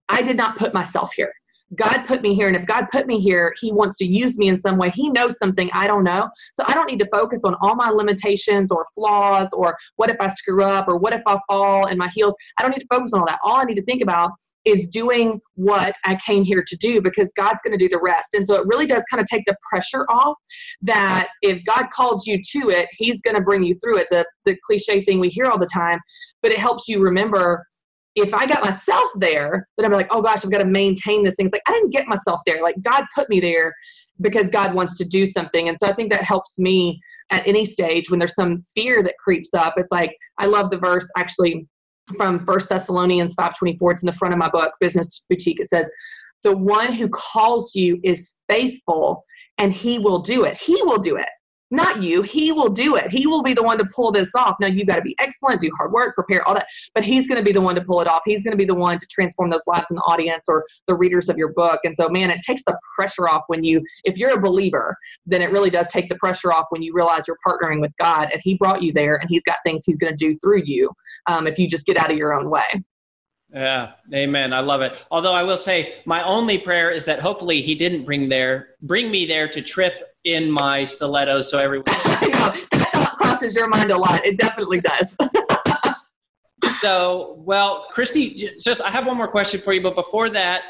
I 0.07 0.21
did 0.21 0.37
not 0.37 0.57
put 0.57 0.73
myself 0.73 1.11
here. 1.13 1.33
God 1.75 2.03
put 2.05 2.21
me 2.21 2.35
here, 2.35 2.47
and 2.47 2.55
if 2.55 2.65
God 2.65 2.87
put 2.91 3.07
me 3.07 3.19
here, 3.19 3.53
He 3.59 3.71
wants 3.71 3.95
to 3.97 4.05
use 4.05 4.37
me 4.37 4.49
in 4.49 4.59
some 4.59 4.77
way. 4.77 4.89
He 4.89 5.09
knows 5.09 5.37
something 5.37 5.69
I 5.73 5.87
don't 5.87 6.03
know. 6.03 6.29
So 6.53 6.63
I 6.67 6.73
don't 6.73 6.89
need 6.89 6.99
to 6.99 7.07
focus 7.11 7.41
on 7.43 7.55
all 7.61 7.75
my 7.75 7.89
limitations 7.89 8.71
or 8.71 8.85
flaws 8.93 9.51
or 9.53 9.75
what 9.95 10.09
if 10.09 10.17
I 10.19 10.27
screw 10.27 10.63
up 10.63 10.87
or 10.87 10.97
what 10.97 11.13
if 11.13 11.21
I 11.25 11.37
fall 11.47 11.87
in 11.87 11.97
my 11.97 12.09
heels. 12.09 12.35
I 12.59 12.63
don't 12.63 12.71
need 12.71 12.81
to 12.81 12.87
focus 12.91 13.13
on 13.13 13.21
all 13.21 13.27
that. 13.27 13.39
All 13.43 13.55
I 13.55 13.63
need 13.63 13.75
to 13.75 13.83
think 13.83 14.01
about 14.01 14.31
is 14.65 14.87
doing 14.87 15.41
what 15.55 15.95
I 16.05 16.17
came 16.25 16.43
here 16.43 16.63
to 16.65 16.77
do 16.77 17.01
because 17.01 17.31
God's 17.35 17.61
going 17.63 17.77
to 17.77 17.83
do 17.83 17.89
the 17.89 17.99
rest. 18.01 18.33
And 18.33 18.45
so 18.45 18.55
it 18.55 18.65
really 18.65 18.87
does 18.87 19.03
kind 19.09 19.21
of 19.21 19.27
take 19.27 19.43
the 19.45 19.55
pressure 19.69 20.05
off 20.09 20.37
that 20.81 21.29
if 21.41 21.63
God 21.65 21.87
called 21.91 22.23
you 22.25 22.39
to 22.51 22.69
it, 22.69 22.87
He's 22.91 23.21
going 23.21 23.35
to 23.35 23.41
bring 23.41 23.63
you 23.63 23.77
through 23.83 23.99
it. 23.99 24.07
The, 24.11 24.25
the 24.45 24.57
cliche 24.65 25.03
thing 25.03 25.19
we 25.19 25.29
hear 25.29 25.45
all 25.45 25.59
the 25.59 25.67
time, 25.73 25.99
but 26.41 26.51
it 26.51 26.57
helps 26.57 26.87
you 26.87 27.01
remember 27.01 27.65
if 28.15 28.33
I 28.33 28.45
got 28.45 28.63
myself 28.63 29.09
there, 29.15 29.67
then 29.77 29.85
I'm 29.85 29.91
like, 29.91 30.07
oh 30.11 30.21
gosh, 30.21 30.43
I've 30.43 30.51
got 30.51 30.59
to 30.59 30.65
maintain 30.65 31.23
this 31.23 31.35
thing. 31.35 31.47
It's 31.47 31.53
like 31.53 31.63
I 31.67 31.71
didn't 31.71 31.91
get 31.91 32.07
myself 32.07 32.41
there. 32.45 32.61
Like 32.61 32.75
God 32.81 33.05
put 33.15 33.29
me 33.29 33.39
there 33.39 33.73
because 34.21 34.49
God 34.51 34.73
wants 34.73 34.95
to 34.97 35.05
do 35.05 35.25
something. 35.25 35.69
And 35.69 35.77
so 35.79 35.87
I 35.87 35.93
think 35.93 36.11
that 36.11 36.23
helps 36.23 36.59
me 36.59 37.01
at 37.31 37.47
any 37.47 37.65
stage 37.65 38.09
when 38.09 38.19
there's 38.19 38.35
some 38.35 38.61
fear 38.75 39.01
that 39.03 39.15
creeps 39.23 39.53
up. 39.53 39.73
It's 39.77 39.91
like 39.91 40.15
I 40.37 40.45
love 40.45 40.69
the 40.69 40.77
verse 40.77 41.09
actually 41.17 41.67
from 42.15 42.45
First 42.45 42.69
Thessalonians 42.69 43.35
5:24. 43.35 43.91
It's 43.93 44.03
in 44.03 44.07
the 44.07 44.13
front 44.13 44.33
of 44.33 44.37
my 44.37 44.49
book, 44.49 44.73
Business 44.79 45.25
Boutique. 45.29 45.59
It 45.59 45.69
says, 45.69 45.89
"The 46.43 46.55
one 46.55 46.91
who 46.91 47.09
calls 47.09 47.73
you 47.73 47.99
is 48.03 48.35
faithful, 48.47 49.23
and 49.57 49.73
he 49.73 49.97
will 49.97 50.19
do 50.19 50.43
it. 50.43 50.57
He 50.57 50.79
will 50.83 50.99
do 50.99 51.15
it 51.15 51.29
not 51.73 52.03
you. 52.03 52.21
He 52.21 52.51
will 52.51 52.69
do 52.69 52.95
it. 52.95 53.09
He 53.09 53.25
will 53.25 53.41
be 53.41 53.55
the 53.55 53.63
one 53.63 53.79
to 53.79 53.85
pull 53.85 54.11
this 54.11 54.29
off. 54.35 54.55
Now 54.59 54.67
you've 54.67 54.87
got 54.87 54.97
to 54.97 55.01
be 55.01 55.15
excellent, 55.19 55.59
do 55.59 55.71
hard 55.75 55.91
work, 55.91 56.13
prepare 56.13 56.47
all 56.47 56.53
that, 56.53 56.67
but 56.93 57.03
he's 57.03 57.27
going 57.27 57.39
to 57.39 57.43
be 57.43 57.51
the 57.51 57.59
one 57.59 57.73
to 57.73 57.81
pull 57.81 57.99
it 57.99 58.07
off. 58.07 58.21
He's 58.25 58.43
going 58.43 58.51
to 58.51 58.57
be 58.57 58.65
the 58.65 58.75
one 58.75 58.99
to 58.99 59.07
transform 59.07 59.49
those 59.49 59.65
lives 59.65 59.87
in 59.89 59.95
the 59.95 60.03
audience 60.03 60.45
or 60.47 60.65
the 60.85 60.93
readers 60.93 61.29
of 61.29 61.37
your 61.37 61.51
book. 61.51 61.79
And 61.83 61.97
so, 61.97 62.07
man, 62.09 62.29
it 62.29 62.41
takes 62.45 62.63
the 62.63 62.77
pressure 62.95 63.27
off 63.27 63.43
when 63.47 63.63
you, 63.63 63.83
if 64.03 64.17
you're 64.17 64.37
a 64.37 64.39
believer, 64.39 64.95
then 65.25 65.41
it 65.41 65.51
really 65.51 65.71
does 65.71 65.87
take 65.87 66.09
the 66.09 66.15
pressure 66.15 66.53
off 66.53 66.67
when 66.69 66.83
you 66.83 66.93
realize 66.93 67.23
you're 67.27 67.37
partnering 67.45 67.81
with 67.81 67.93
God 67.97 68.29
and 68.31 68.39
He 68.43 68.53
brought 68.53 68.83
you 68.83 68.93
there 68.93 69.15
and 69.15 69.27
He's 69.27 69.43
got 69.43 69.57
things 69.65 69.83
He's 69.83 69.97
going 69.97 70.15
to 70.15 70.17
do 70.17 70.37
through 70.37 70.61
you 70.65 70.91
um, 71.25 71.47
if 71.47 71.57
you 71.57 71.67
just 71.67 71.87
get 71.87 71.97
out 71.97 72.11
of 72.11 72.17
your 72.17 72.35
own 72.35 72.51
way. 72.51 72.83
Yeah, 73.51 73.93
amen. 74.13 74.53
I 74.53 74.61
love 74.61 74.81
it. 74.81 74.95
Although 75.11 75.33
I 75.33 75.43
will 75.43 75.57
say, 75.57 75.95
my 76.05 76.23
only 76.23 76.57
prayer 76.57 76.89
is 76.91 77.05
that 77.05 77.19
hopefully 77.19 77.61
he 77.61 77.75
didn't 77.75 78.03
bring 78.03 78.29
there, 78.29 78.69
bring 78.81 79.11
me 79.11 79.27
there 79.27 79.47
to 79.47 79.61
trip 79.61 80.12
in 80.23 80.49
my 80.49 80.85
stilettos 80.85 81.49
so 81.49 81.59
everyone. 81.59 81.85
That 82.73 82.89
thought 82.93 83.17
crosses 83.17 83.55
your 83.55 83.67
mind 83.67 83.91
a 83.91 83.97
lot. 83.97 84.25
It 84.25 84.37
definitely 84.37 84.81
does. 84.81 85.15
so, 86.81 87.35
well, 87.39 87.87
Christy, 87.93 88.51
just 88.61 88.81
I 88.81 88.89
have 88.89 89.05
one 89.05 89.17
more 89.17 89.27
question 89.27 89.61
for 89.61 89.73
you, 89.73 89.81
but 89.81 89.95
before 89.95 90.29
that, 90.31 90.63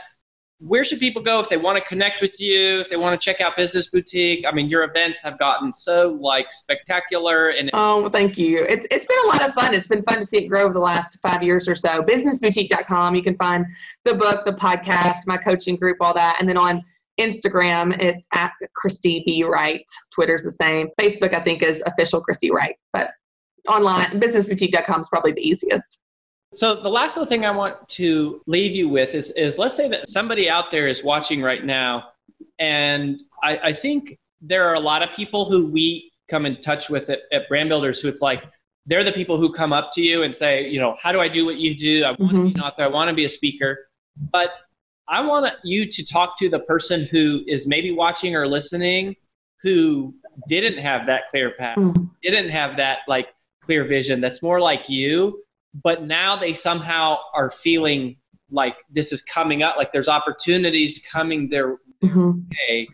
where 0.65 0.85
should 0.85 0.99
people 0.99 1.21
go 1.21 1.39
if 1.41 1.49
they 1.49 1.57
want 1.57 1.77
to 1.77 1.83
connect 1.83 2.21
with 2.21 2.39
you 2.39 2.79
if 2.79 2.89
they 2.89 2.95
want 2.95 3.19
to 3.19 3.23
check 3.23 3.41
out 3.41 3.57
business 3.57 3.89
boutique 3.89 4.45
i 4.47 4.51
mean 4.51 4.69
your 4.69 4.83
events 4.83 5.21
have 5.21 5.37
gotten 5.37 5.73
so 5.73 6.17
like 6.21 6.53
spectacular 6.53 7.49
and 7.49 7.69
oh 7.73 8.07
thank 8.09 8.37
you 8.37 8.63
it's 8.69 8.87
it's 8.89 9.05
been 9.05 9.17
a 9.25 9.27
lot 9.27 9.41
of 9.47 9.53
fun 9.55 9.73
it's 9.73 9.87
been 9.87 10.03
fun 10.03 10.19
to 10.19 10.25
see 10.25 10.37
it 10.37 10.47
grow 10.47 10.63
over 10.63 10.73
the 10.73 10.79
last 10.79 11.17
five 11.21 11.43
years 11.43 11.67
or 11.67 11.75
so 11.75 12.01
businessboutique.com 12.03 13.13
you 13.13 13.23
can 13.23 13.35
find 13.35 13.65
the 14.05 14.13
book 14.13 14.45
the 14.45 14.53
podcast 14.53 15.17
my 15.27 15.37
coaching 15.37 15.75
group 15.75 15.97
all 15.99 16.13
that 16.13 16.37
and 16.39 16.47
then 16.47 16.57
on 16.57 16.81
Instagram, 17.19 17.99
it's 18.01 18.27
at 18.33 18.51
Christy 18.75 19.23
B. 19.25 19.43
Wright. 19.43 19.85
Twitter's 20.13 20.43
the 20.43 20.51
same. 20.51 20.89
Facebook, 20.99 21.35
I 21.35 21.41
think, 21.41 21.61
is 21.61 21.83
official 21.85 22.21
Christy 22.21 22.51
Wright. 22.51 22.75
But 22.91 23.11
online, 23.67 24.19
businessboutique.com 24.19 25.01
is 25.01 25.07
probably 25.07 25.31
the 25.31 25.47
easiest. 25.47 25.99
So 26.53 26.75
the 26.75 26.89
last 26.89 27.17
little 27.17 27.27
thing 27.27 27.45
I 27.45 27.51
want 27.51 27.87
to 27.89 28.41
leave 28.45 28.75
you 28.75 28.87
with 28.87 29.15
is, 29.15 29.31
is 29.31 29.57
let's 29.57 29.75
say 29.75 29.87
that 29.89 30.09
somebody 30.09 30.49
out 30.49 30.71
there 30.71 30.87
is 30.87 31.03
watching 31.03 31.41
right 31.41 31.65
now, 31.65 32.09
and 32.59 33.23
I, 33.41 33.57
I 33.57 33.73
think 33.73 34.19
there 34.41 34.67
are 34.67 34.75
a 34.75 34.79
lot 34.79 35.01
of 35.01 35.15
people 35.15 35.49
who 35.49 35.65
we 35.65 36.11
come 36.29 36.45
in 36.45 36.61
touch 36.61 36.89
with 36.89 37.09
at, 37.09 37.21
at 37.31 37.47
Brand 37.49 37.69
Builders 37.69 37.99
who 37.99 38.07
it's 38.07 38.21
like 38.21 38.43
they're 38.85 39.03
the 39.03 39.11
people 39.11 39.39
who 39.39 39.51
come 39.51 39.73
up 39.73 39.91
to 39.93 40.01
you 40.01 40.23
and 40.23 40.35
say, 40.35 40.67
you 40.67 40.79
know, 40.79 40.95
how 41.01 41.11
do 41.11 41.19
I 41.19 41.27
do 41.27 41.45
what 41.45 41.55
you 41.55 41.75
do? 41.75 42.03
I 42.03 42.09
want 42.09 42.19
mm-hmm. 42.19 42.37
to 42.37 42.43
be 42.43 42.53
an 42.55 42.61
author. 42.61 42.83
I 42.83 42.87
want 42.87 43.07
to 43.09 43.15
be 43.15 43.25
a 43.25 43.29
speaker. 43.29 43.87
But 44.31 44.49
I 45.07 45.21
want 45.21 45.53
you 45.63 45.85
to 45.85 46.05
talk 46.05 46.37
to 46.37 46.49
the 46.49 46.59
person 46.59 47.05
who 47.05 47.43
is 47.47 47.67
maybe 47.67 47.91
watching 47.91 48.35
or 48.35 48.47
listening 48.47 49.15
who 49.61 50.13
didn't 50.47 50.77
have 50.77 51.05
that 51.05 51.29
clear 51.29 51.51
path, 51.51 51.77
mm. 51.77 52.09
didn't 52.21 52.49
have 52.49 52.75
that 52.77 52.99
like 53.07 53.27
clear 53.61 53.85
vision 53.85 54.21
that's 54.21 54.41
more 54.41 54.59
like 54.59 54.89
you, 54.89 55.41
but 55.83 56.03
now 56.03 56.35
they 56.35 56.53
somehow 56.53 57.17
are 57.33 57.49
feeling 57.49 58.17
like 58.51 58.75
this 58.91 59.11
is 59.11 59.21
coming 59.21 59.63
up, 59.63 59.77
like 59.77 59.91
there's 59.91 60.09
opportunities 60.09 61.01
coming 61.09 61.47
their, 61.49 61.77
mm-hmm. 62.03 62.31
way. 62.69 62.87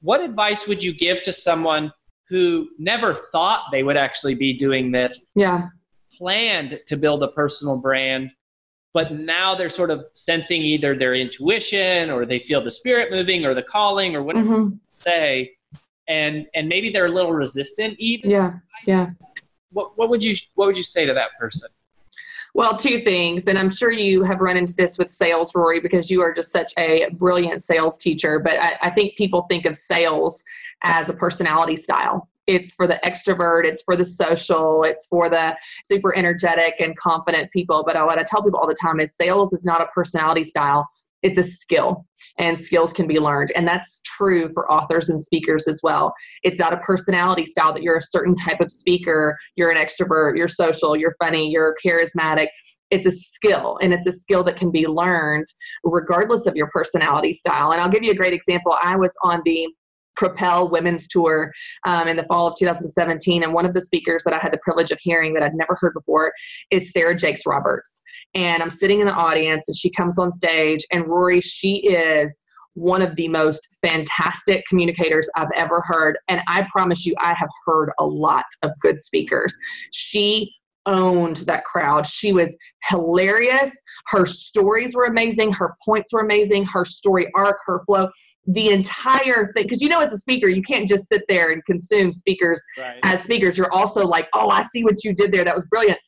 What 0.00 0.20
advice 0.20 0.66
would 0.66 0.82
you 0.82 0.94
give 0.94 1.22
to 1.22 1.32
someone 1.32 1.92
who 2.28 2.68
never 2.78 3.14
thought 3.14 3.70
they 3.70 3.82
would 3.82 3.96
actually 3.96 4.34
be 4.34 4.56
doing 4.56 4.90
this? 4.90 5.24
Yeah. 5.34 5.68
Planned 6.18 6.80
to 6.86 6.96
build 6.96 7.22
a 7.22 7.28
personal 7.28 7.78
brand, 7.78 8.32
but 8.94 9.12
now 9.12 9.54
they're 9.54 9.68
sort 9.68 9.90
of 9.90 10.06
sensing 10.14 10.62
either 10.62 10.96
their 10.96 11.14
intuition 11.14 12.08
or 12.08 12.24
they 12.24 12.38
feel 12.38 12.64
the 12.64 12.70
spirit 12.70 13.10
moving 13.10 13.44
or 13.44 13.52
the 13.52 13.62
calling 13.62 14.16
or 14.16 14.22
whatever 14.22 14.56
mm-hmm. 14.56 14.76
say 14.90 15.52
and 16.08 16.46
and 16.54 16.68
maybe 16.68 16.90
they're 16.90 17.06
a 17.06 17.12
little 17.12 17.32
resistant 17.32 17.94
even 17.98 18.30
yeah 18.30 18.52
yeah 18.86 19.10
what, 19.72 19.98
what 19.98 20.08
would 20.08 20.24
you 20.24 20.34
what 20.54 20.66
would 20.66 20.76
you 20.76 20.82
say 20.82 21.04
to 21.04 21.12
that 21.12 21.30
person 21.38 21.68
well, 22.56 22.76
two 22.76 23.00
things, 23.00 23.48
and 23.48 23.58
I'm 23.58 23.68
sure 23.68 23.90
you 23.90 24.22
have 24.22 24.38
run 24.38 24.56
into 24.56 24.74
this 24.74 24.96
with 24.96 25.10
sales, 25.10 25.56
Rory, 25.56 25.80
because 25.80 26.08
you 26.08 26.22
are 26.22 26.32
just 26.32 26.52
such 26.52 26.72
a 26.78 27.08
brilliant 27.14 27.64
sales 27.64 27.98
teacher. 27.98 28.38
But 28.38 28.62
I, 28.62 28.78
I 28.80 28.90
think 28.90 29.16
people 29.16 29.42
think 29.48 29.66
of 29.66 29.76
sales 29.76 30.40
as 30.82 31.08
a 31.08 31.14
personality 31.14 31.74
style 31.74 32.28
it's 32.46 32.72
for 32.72 32.86
the 32.86 33.00
extrovert, 33.04 33.64
it's 33.64 33.82
for 33.82 33.96
the 33.96 34.04
social, 34.04 34.84
it's 34.84 35.06
for 35.06 35.28
the 35.28 35.56
super 35.84 36.16
energetic 36.16 36.74
and 36.78 36.96
confident 36.96 37.50
people. 37.50 37.84
But 37.86 37.96
what 38.06 38.18
I 38.18 38.22
tell 38.22 38.42
people 38.42 38.60
all 38.60 38.66
the 38.68 38.76
time 38.80 39.00
is 39.00 39.16
sales 39.16 39.52
is 39.52 39.64
not 39.64 39.80
a 39.80 39.86
personality 39.86 40.44
style, 40.44 40.86
it's 41.22 41.38
a 41.38 41.42
skill, 41.42 42.04
and 42.38 42.58
skills 42.58 42.92
can 42.92 43.06
be 43.06 43.18
learned. 43.18 43.50
And 43.56 43.66
that's 43.66 44.02
true 44.02 44.50
for 44.52 44.70
authors 44.70 45.08
and 45.08 45.22
speakers 45.22 45.66
as 45.66 45.80
well. 45.82 46.12
It's 46.42 46.60
not 46.60 46.74
a 46.74 46.78
personality 46.78 47.46
style 47.46 47.72
that 47.72 47.82
you're 47.82 47.96
a 47.96 48.02
certain 48.02 48.34
type 48.34 48.60
of 48.60 48.70
speaker, 48.70 49.38
you're 49.56 49.70
an 49.70 49.78
extrovert, 49.78 50.36
you're 50.36 50.48
social, 50.48 50.96
you're 50.96 51.16
funny, 51.20 51.50
you're 51.50 51.74
charismatic 51.84 52.48
it's 52.90 53.06
a 53.06 53.10
skill 53.10 53.78
and 53.82 53.92
it's 53.92 54.06
a 54.06 54.12
skill 54.12 54.44
that 54.44 54.56
can 54.56 54.70
be 54.70 54.86
learned 54.86 55.46
regardless 55.84 56.46
of 56.46 56.54
your 56.54 56.68
personality 56.68 57.32
style 57.32 57.72
and 57.72 57.80
i'll 57.80 57.88
give 57.88 58.02
you 58.02 58.12
a 58.12 58.14
great 58.14 58.34
example 58.34 58.76
i 58.82 58.94
was 58.94 59.12
on 59.22 59.40
the 59.46 59.66
Propel 60.16 60.70
Women's 60.70 61.08
Tour 61.08 61.52
um, 61.86 62.08
in 62.08 62.16
the 62.16 62.24
fall 62.24 62.46
of 62.46 62.54
2017. 62.58 63.42
And 63.42 63.52
one 63.52 63.66
of 63.66 63.74
the 63.74 63.80
speakers 63.80 64.22
that 64.24 64.34
I 64.34 64.38
had 64.38 64.52
the 64.52 64.58
privilege 64.62 64.90
of 64.90 64.98
hearing 65.00 65.34
that 65.34 65.42
I'd 65.42 65.54
never 65.54 65.76
heard 65.80 65.94
before 65.94 66.32
is 66.70 66.92
Sarah 66.92 67.16
Jakes 67.16 67.42
Roberts. 67.46 68.02
And 68.34 68.62
I'm 68.62 68.70
sitting 68.70 69.00
in 69.00 69.06
the 69.06 69.14
audience 69.14 69.68
and 69.68 69.76
she 69.76 69.90
comes 69.90 70.18
on 70.18 70.32
stage. 70.32 70.84
And 70.92 71.06
Rory, 71.06 71.40
she 71.40 71.76
is 71.86 72.42
one 72.74 73.02
of 73.02 73.14
the 73.16 73.28
most 73.28 73.78
fantastic 73.80 74.64
communicators 74.66 75.28
I've 75.36 75.48
ever 75.54 75.80
heard. 75.86 76.18
And 76.28 76.40
I 76.48 76.66
promise 76.70 77.06
you, 77.06 77.14
I 77.20 77.32
have 77.32 77.50
heard 77.64 77.90
a 77.98 78.04
lot 78.04 78.44
of 78.62 78.72
good 78.80 79.00
speakers. 79.00 79.54
She 79.92 80.52
owned 80.86 81.36
that 81.38 81.64
crowd. 81.64 82.06
She 82.06 82.32
was 82.32 82.56
hilarious. 82.88 83.82
Her 84.08 84.26
stories 84.26 84.94
were 84.94 85.04
amazing. 85.04 85.52
Her 85.52 85.74
points 85.84 86.12
were 86.12 86.20
amazing. 86.20 86.66
Her 86.66 86.84
story 86.84 87.30
arc, 87.34 87.58
her 87.66 87.82
flow, 87.86 88.08
the 88.46 88.70
entire 88.70 89.52
thing. 89.52 89.64
Because 89.64 89.80
you 89.80 89.88
know, 89.88 90.00
as 90.00 90.12
a 90.12 90.18
speaker, 90.18 90.48
you 90.48 90.62
can't 90.62 90.88
just 90.88 91.08
sit 91.08 91.22
there 91.28 91.52
and 91.52 91.64
consume 91.64 92.12
speakers 92.12 92.62
right. 92.78 92.98
as 93.02 93.22
speakers. 93.22 93.56
You're 93.56 93.72
also 93.72 94.06
like, 94.06 94.28
oh, 94.34 94.50
I 94.50 94.62
see 94.62 94.84
what 94.84 95.04
you 95.04 95.14
did 95.14 95.32
there. 95.32 95.44
That 95.44 95.54
was 95.54 95.66
brilliant. 95.66 95.98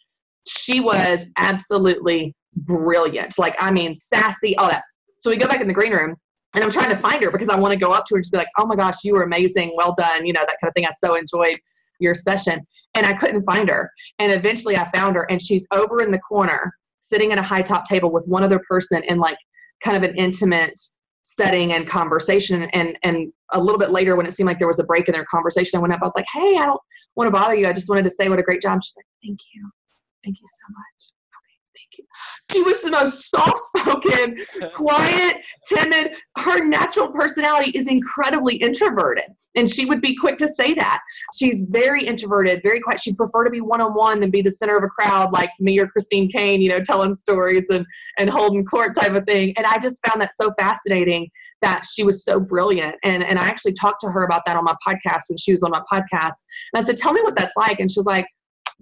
She 0.47 0.81
was 0.81 1.25
absolutely 1.37 2.35
brilliant. 2.55 3.39
Like, 3.39 3.57
I 3.59 3.71
mean, 3.71 3.95
sassy, 3.95 4.57
all 4.57 4.69
that. 4.69 4.83
So 5.19 5.31
we 5.31 5.37
go 5.37 5.49
back 5.49 5.61
in 5.61 5.69
the 5.69 5.75
green 5.75 5.93
room 5.93 6.15
and 6.55 6.63
I'm 6.63 6.71
trying 6.71 6.91
to 6.91 6.97
find 6.97 7.23
her 7.23 7.31
because 7.31 7.49
I 7.49 7.57
want 7.57 7.73
to 7.73 7.79
go 7.79 7.93
up 7.93 8.07
to 8.07 8.15
her 8.15 8.17
and 8.17 8.25
just 8.25 8.33
be 8.33 8.39
like, 8.39 8.49
oh 8.59 8.67
my 8.67 8.77
gosh, 8.77 8.97
you 9.05 9.15
were 9.15 9.25
amazing. 9.25 9.75
Well 9.77 9.95
done. 9.97 10.25
You 10.25 10.33
know, 10.33 10.41
that 10.41 10.57
kind 10.61 10.69
of 10.69 10.75
thing. 10.75 10.87
I 10.87 10.93
so 10.93 11.15
enjoyed 11.17 11.59
your 11.99 12.15
session. 12.15 12.67
And 12.95 13.07
I 13.07 13.13
couldn't 13.13 13.45
find 13.45 13.69
her. 13.69 13.91
And 14.19 14.33
eventually 14.33 14.77
I 14.77 14.91
found 14.93 15.17
her 15.17 15.27
and 15.31 15.41
she's 15.41 15.67
over 15.73 16.01
in 16.03 16.11
the 16.11 16.19
corner 16.21 16.73
sitting 17.01 17.33
at 17.33 17.39
a 17.39 17.43
high 17.43 17.63
top 17.63 17.87
table 17.87 18.11
with 18.11 18.25
one 18.27 18.43
other 18.43 18.61
person 18.69 19.03
in 19.05 19.19
like 19.19 19.39
kind 19.83 19.97
of 19.97 20.03
an 20.09 20.17
intimate 20.17 20.79
setting 21.23 21.73
and 21.73 21.87
conversation 21.87 22.63
and 22.73 22.97
and 23.03 23.31
a 23.53 23.61
little 23.61 23.79
bit 23.79 23.91
later 23.91 24.17
when 24.17 24.27
it 24.27 24.33
seemed 24.33 24.47
like 24.47 24.59
there 24.59 24.67
was 24.67 24.79
a 24.79 24.85
break 24.85 25.07
in 25.07 25.13
their 25.13 25.27
conversation 25.27 25.77
i 25.77 25.81
went 25.81 25.93
up 25.93 26.01
i 26.01 26.05
was 26.05 26.15
like 26.17 26.25
hey 26.33 26.57
i 26.57 26.65
don't 26.65 26.81
want 27.15 27.27
to 27.27 27.33
bother 27.33 27.55
you 27.55 27.67
i 27.67 27.73
just 27.73 27.91
wanted 27.91 28.05
to 28.05 28.11
say 28.11 28.29
what 28.29 28.39
a 28.39 28.43
great 28.43 28.63
job 28.63 28.83
she's 28.83 28.95
like 28.97 29.05
thank 29.23 29.39
you 29.53 29.69
thank 30.27 30.41
you 30.41 30.47
so 30.49 30.73
much. 30.73 31.13
She 32.51 32.63
was 32.63 32.81
the 32.81 32.91
most 32.91 33.31
soft 33.31 33.59
spoken, 33.77 34.39
quiet, 34.75 35.37
timid. 35.69 36.13
Her 36.39 36.65
natural 36.65 37.09
personality 37.09 37.71
is 37.73 37.89
incredibly 37.89 38.57
introverted. 38.57 39.25
And 39.57 39.71
she 39.71 39.85
would 39.85 40.01
be 40.01 40.17
quick 40.17 40.39
to 40.39 40.49
say 40.49 40.75
that. 40.75 41.01
She's 41.35 41.67
very 41.69 42.05
introverted, 42.05 42.63
very 42.63 42.81
quiet. 42.81 43.01
She'd 43.01 43.17
prefer 43.17 43.45
to 43.45 43.51
be 43.51 43.61
one 43.61 43.81
on 43.81 43.95
one 43.95 44.21
than 44.21 44.31
be 44.31 44.43
the 44.43 44.51
center 44.51 44.77
of 44.77 44.85
a 44.85 44.89
crowd 44.89 45.33
like 45.33 45.51
me 45.61 45.79
or 45.79 45.87
Christine 45.87 46.31
Caine, 46.31 46.61
you 46.61 46.69
know, 46.69 46.81
telling 46.81 47.15
stories 47.15 47.67
and, 47.71 47.85
and 48.19 48.31
holding 48.31 48.65
court 48.65 48.95
type 48.95 49.13
of 49.13 49.25
thing. 49.25 49.53
And 49.57 49.67
I 49.67 49.79
just 49.79 50.01
found 50.07 50.21
that 50.23 50.31
so 50.35 50.53
fascinating 50.59 51.29
that 51.63 51.85
she 51.87 52.05
was 52.05 52.25
so 52.25 52.39
brilliant. 52.39 52.97
And, 53.03 53.25
and 53.25 53.39
I 53.39 53.47
actually 53.47 53.73
talked 53.73 54.01
to 54.03 54.09
her 54.09 54.25
about 54.25 54.43
that 54.47 54.57
on 54.57 54.65
my 54.65 54.77
podcast 54.87 55.23
when 55.29 55.39
she 55.39 55.53
was 55.53 55.63
on 55.63 55.71
my 55.71 55.83
podcast. 55.91 56.45
And 56.73 56.83
I 56.83 56.83
said, 56.83 56.97
Tell 56.97 57.13
me 57.13 57.23
what 57.23 57.37
that's 57.37 57.57
like. 57.57 57.81
And 57.81 57.91
she 57.91 57.99
was 57.99 58.07
like, 58.07 58.27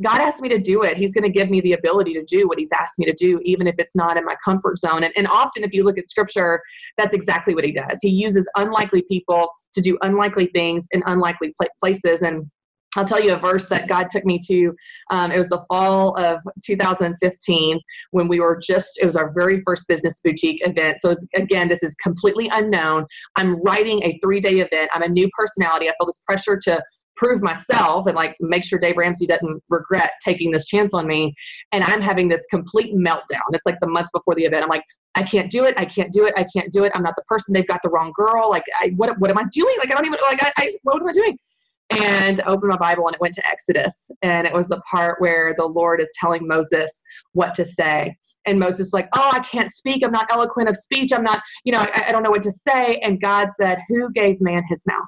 God 0.03 0.21
asked 0.21 0.43
me 0.43 0.49
to 0.49 0.59
do 0.59 0.83
it. 0.83 0.97
He's 0.97 1.15
going 1.15 1.23
to 1.25 1.31
give 1.31 1.51
me 1.51 1.61
the 1.61 1.75
ability 1.75 2.15
to 2.15 2.25
do 2.25 2.49
what 2.49 2.59
He's 2.59 2.73
asked 2.73 2.99
me 2.99 3.07
to 3.07 3.13
do, 3.13 3.41
even 3.45 3.67
if 3.67 3.77
it's 3.79 3.95
not 3.95 4.17
in 4.17 4.25
my 4.25 4.35
comfort 4.45 4.79
zone. 4.79 5.05
And, 5.05 5.13
and 5.17 5.29
often, 5.29 5.63
if 5.63 5.73
you 5.73 5.85
look 5.85 5.99
at 5.99 6.09
scripture, 6.09 6.61
that's 6.99 7.15
exactly 7.15 7.55
what 7.55 7.65
He 7.65 7.73
does. 7.73 7.99
He 8.03 8.09
uses 8.09 8.49
unlikely 8.57 9.03
people 9.03 9.49
to 9.75 9.81
do 9.81 9.97
unlikely 10.03 10.47
things 10.47 10.89
in 10.91 11.03
unlikely 11.07 11.55
places. 11.81 12.23
And 12.23 12.51
I'll 12.97 13.05
tell 13.05 13.21
you 13.21 13.35
a 13.35 13.39
verse 13.39 13.67
that 13.67 13.89
God 13.89 14.09
took 14.11 14.25
me 14.25 14.39
to. 14.47 14.75
Um, 15.11 15.31
it 15.31 15.39
was 15.39 15.49
the 15.49 15.65
fall 15.69 16.17
of 16.17 16.39
2015 16.65 17.81
when 18.11 18.29
we 18.29 18.41
were 18.41 18.61
just, 18.63 18.99
it 19.01 19.07
was 19.07 19.17
our 19.17 19.33
very 19.33 19.63
first 19.65 19.87
business 19.89 20.21
boutique 20.25 20.67
event. 20.67 21.01
So, 21.01 21.11
was, 21.11 21.27
again, 21.35 21.69
this 21.69 21.83
is 21.83 21.95
completely 21.97 22.49
unknown. 22.53 23.07
I'm 23.37 23.61
writing 23.63 24.03
a 24.03 24.19
three 24.23 24.41
day 24.41 24.61
event. 24.61 24.91
I'm 24.93 25.03
a 25.03 25.09
new 25.09 25.29
personality. 25.37 25.89
I 25.89 25.95
feel 25.99 26.07
this 26.07 26.23
pressure 26.27 26.59
to 26.65 26.83
prove 27.17 27.43
myself 27.43 28.07
and 28.07 28.17
like 28.17 28.37
make 28.41 28.65
sure 28.65 28.79
Dave 28.79 28.97
Ramsey 28.97 29.27
doesn't 29.27 29.63
regret 29.69 30.13
taking 30.25 30.51
this 30.51 30.67
chance 30.67 30.95
on 30.95 31.07
me. 31.07 31.35
And 31.73 31.85
I'm 31.85 32.01
having 32.01 32.29
this 32.29 32.47
complete 32.51 32.95
meltdown. 32.95 33.49
It's 33.53 33.67
like 33.67 33.79
the 33.81 33.89
month 33.89 34.09
before 34.13 34.35
the 34.35 34.45
event. 34.45 34.63
I'm 34.63 34.69
like, 34.69 34.85
I 35.15 35.23
can't 35.23 35.51
do 35.51 35.65
it. 35.65 35.75
I 35.79 35.85
can't 35.85 36.13
do 36.13 36.27
it. 36.27 36.35
I 36.37 36.45
can't 36.55 36.73
do 36.73 36.85
it. 36.85 36.93
I'm 36.95 37.03
not 37.03 37.15
the 37.17 37.23
person. 37.29 37.53
They've 37.53 37.67
got 37.67 37.81
the 37.83 37.91
wrong 37.91 38.13
girl. 38.17 38.51
Like, 38.51 38.65
I, 38.81 38.93
what, 38.97 39.17
what 39.21 39.31
am 39.31 39.39
I 39.39 39.45
doing? 39.53 39.75
Like, 39.79 39.91
I 39.91 39.95
don't 39.95 40.07
even, 40.07 40.19
like, 40.29 40.43
I, 40.43 40.53
I 40.57 40.73
what 40.83 41.01
am 41.01 41.09
I 41.09 41.13
doing? 41.13 41.39
And 41.91 42.41
I 42.41 42.45
opened 42.47 42.71
my 42.71 42.79
Bible 42.79 43.07
and 43.07 43.15
it 43.15 43.21
went 43.21 43.35
to 43.35 43.49
Exodus. 43.49 44.11
And 44.23 44.47
it 44.47 44.53
was 44.53 44.69
the 44.69 44.81
part 44.91 45.21
where 45.21 45.55
the 45.57 45.67
Lord 45.67 46.01
is 46.01 46.09
telling 46.19 46.47
Moses 46.49 47.03
what 47.33 47.55
to 47.55 47.65
say. 47.65 48.17
And 48.47 48.59
Moses 48.59 48.93
like, 48.93 49.09
oh, 49.13 49.31
I 49.33 49.41
can't 49.41 49.71
speak. 49.71 50.03
I'm 50.03 50.11
not 50.11 50.27
eloquent 50.31 50.69
of 50.69 50.77
speech. 50.77 51.13
I'm 51.13 51.23
not, 51.23 51.41
you 51.65 51.73
know, 51.73 51.81
I, 51.81 52.07
I 52.09 52.13
don't 52.13 52.23
know 52.23 52.31
what 52.31 52.43
to 52.43 52.53
say. 52.53 52.97
And 52.99 53.21
God 53.21 53.49
said, 53.53 53.79
who 53.89 54.11
gave 54.13 54.41
man 54.41 54.65
his 54.69 54.83
mouth? 54.87 55.07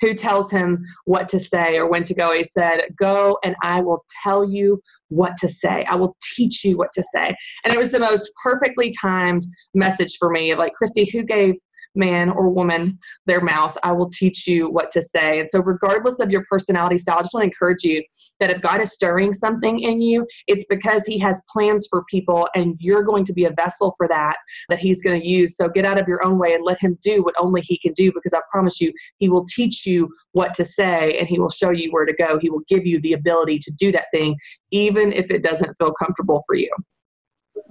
Who 0.00 0.14
tells 0.14 0.50
him 0.50 0.84
what 1.04 1.28
to 1.30 1.40
say 1.40 1.76
or 1.76 1.88
when 1.88 2.04
to 2.04 2.14
go. 2.14 2.32
He 2.32 2.44
said, 2.44 2.82
Go 2.98 3.38
and 3.44 3.54
I 3.62 3.80
will 3.80 4.04
tell 4.22 4.48
you 4.48 4.80
what 5.08 5.36
to 5.38 5.48
say. 5.48 5.84
I 5.84 5.96
will 5.96 6.16
teach 6.36 6.64
you 6.64 6.76
what 6.76 6.92
to 6.94 7.02
say. 7.02 7.34
And 7.64 7.72
it 7.72 7.78
was 7.78 7.90
the 7.90 8.00
most 8.00 8.30
perfectly 8.42 8.92
timed 9.00 9.42
message 9.74 10.16
for 10.18 10.30
me 10.30 10.50
of 10.50 10.58
like, 10.58 10.72
Christy, 10.72 11.08
who 11.10 11.22
gave 11.22 11.54
man 11.94 12.30
or 12.30 12.48
woman 12.48 12.98
their 13.26 13.40
mouth, 13.40 13.76
I 13.82 13.92
will 13.92 14.10
teach 14.10 14.46
you 14.46 14.70
what 14.70 14.90
to 14.92 15.02
say. 15.02 15.40
And 15.40 15.48
so, 15.48 15.60
regardless 15.60 16.20
of 16.20 16.30
your 16.30 16.44
personality 16.48 16.98
style, 16.98 17.18
I 17.18 17.22
just 17.22 17.34
want 17.34 17.42
to 17.42 17.48
encourage 17.48 17.84
you 17.84 18.02
that 18.40 18.50
if 18.50 18.60
God 18.60 18.80
is 18.80 18.92
stirring 18.92 19.32
something 19.32 19.80
in 19.80 20.00
you, 20.00 20.26
it's 20.46 20.64
because 20.66 21.04
He 21.06 21.18
has 21.18 21.42
plans 21.48 21.86
for 21.88 22.04
people 22.10 22.48
and 22.54 22.76
you're 22.78 23.02
going 23.02 23.24
to 23.24 23.32
be 23.32 23.44
a 23.44 23.50
vessel 23.50 23.94
for 23.96 24.08
that 24.08 24.36
that 24.68 24.78
He's 24.78 25.02
going 25.02 25.20
to 25.20 25.26
use. 25.26 25.56
So, 25.56 25.68
get 25.68 25.84
out 25.84 26.00
of 26.00 26.08
your 26.08 26.24
own 26.24 26.38
way 26.38 26.54
and 26.54 26.64
let 26.64 26.80
Him 26.80 26.98
do 27.02 27.22
what 27.22 27.34
only 27.38 27.60
He 27.60 27.78
can 27.78 27.92
do 27.92 28.12
because 28.12 28.32
I 28.32 28.40
promise 28.50 28.80
you, 28.80 28.92
He 29.18 29.28
will 29.28 29.46
teach 29.46 29.86
you 29.86 30.08
what 30.32 30.54
to 30.54 30.64
say 30.64 31.18
and 31.18 31.28
He 31.28 31.38
will 31.38 31.50
show 31.50 31.70
you 31.70 31.90
where 31.92 32.06
to 32.06 32.14
go. 32.14 32.38
He 32.38 32.50
will 32.50 32.62
give 32.68 32.86
you 32.86 33.00
the 33.00 33.12
ability 33.12 33.58
to 33.60 33.72
do 33.72 33.92
that 33.92 34.06
thing, 34.12 34.36
even 34.70 35.12
if 35.12 35.30
it 35.30 35.42
doesn't 35.42 35.76
feel 35.78 35.92
comfortable 35.92 36.42
for 36.46 36.54
you. 36.54 36.70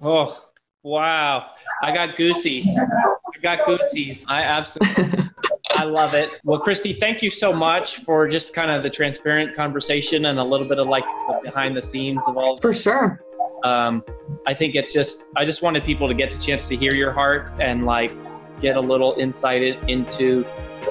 Oh, 0.01 0.52
Wow. 0.83 1.51
I 1.81 1.93
got 1.93 2.17
goosies. 2.17 2.67
I 2.77 3.39
got 3.41 3.65
goosies. 3.65 4.25
I 4.27 4.43
absolutely 4.43 5.29
I 5.75 5.85
love 5.85 6.13
it. 6.13 6.29
Well, 6.43 6.59
Christy, 6.59 6.93
thank 6.93 7.21
you 7.21 7.31
so 7.31 7.51
much 7.51 7.99
for 7.99 8.27
just 8.27 8.53
kind 8.53 8.69
of 8.69 8.83
the 8.83 8.89
transparent 8.89 9.55
conversation 9.55 10.25
and 10.25 10.37
a 10.39 10.43
little 10.43 10.67
bit 10.67 10.77
of 10.77 10.87
like 10.87 11.03
the 11.03 11.39
behind 11.43 11.75
the 11.75 11.81
scenes 11.81 12.27
of 12.27 12.37
all. 12.37 12.57
For 12.57 12.73
sure. 12.73 13.19
Um, 13.63 14.03
I 14.45 14.53
think 14.53 14.75
it's 14.75 14.93
just 14.93 15.25
I 15.35 15.45
just 15.45 15.61
wanted 15.61 15.83
people 15.83 16.07
to 16.07 16.13
get 16.13 16.31
the 16.31 16.39
chance 16.39 16.67
to 16.67 16.75
hear 16.75 16.93
your 16.93 17.11
heart 17.11 17.51
and 17.59 17.85
like 17.85 18.15
get 18.61 18.75
a 18.75 18.81
little 18.81 19.15
insight 19.17 19.61
into 19.89 20.45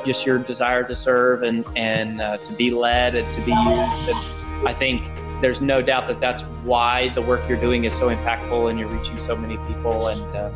just 0.05 0.27
your 0.27 0.39
desire 0.39 0.83
to 0.85 0.97
serve 0.97 1.43
and 1.43 1.65
and 1.77 2.21
uh, 2.21 2.39
to 2.39 2.53
be 2.55 2.71
led 2.71 3.15
and 3.15 3.31
to 3.33 3.41
be 3.43 3.53
used. 3.53 4.09
And 4.09 4.69
I 4.69 4.75
think 4.75 5.05
there's 5.43 5.61
no 5.61 5.83
doubt 5.83 6.07
that 6.07 6.21
that's 6.21 6.43
why 6.65 7.11
the 7.15 7.21
work 7.21 7.49
you're 7.49 7.61
doing 7.61 7.85
is 7.85 7.95
so 7.95 8.09
impactful 8.09 8.71
and 8.71 8.79
you're 8.79 8.89
reaching 8.89 9.19
so 9.19 9.37
many 9.37 9.59
people. 9.67 10.07
And 10.07 10.37
uh, 10.37 10.51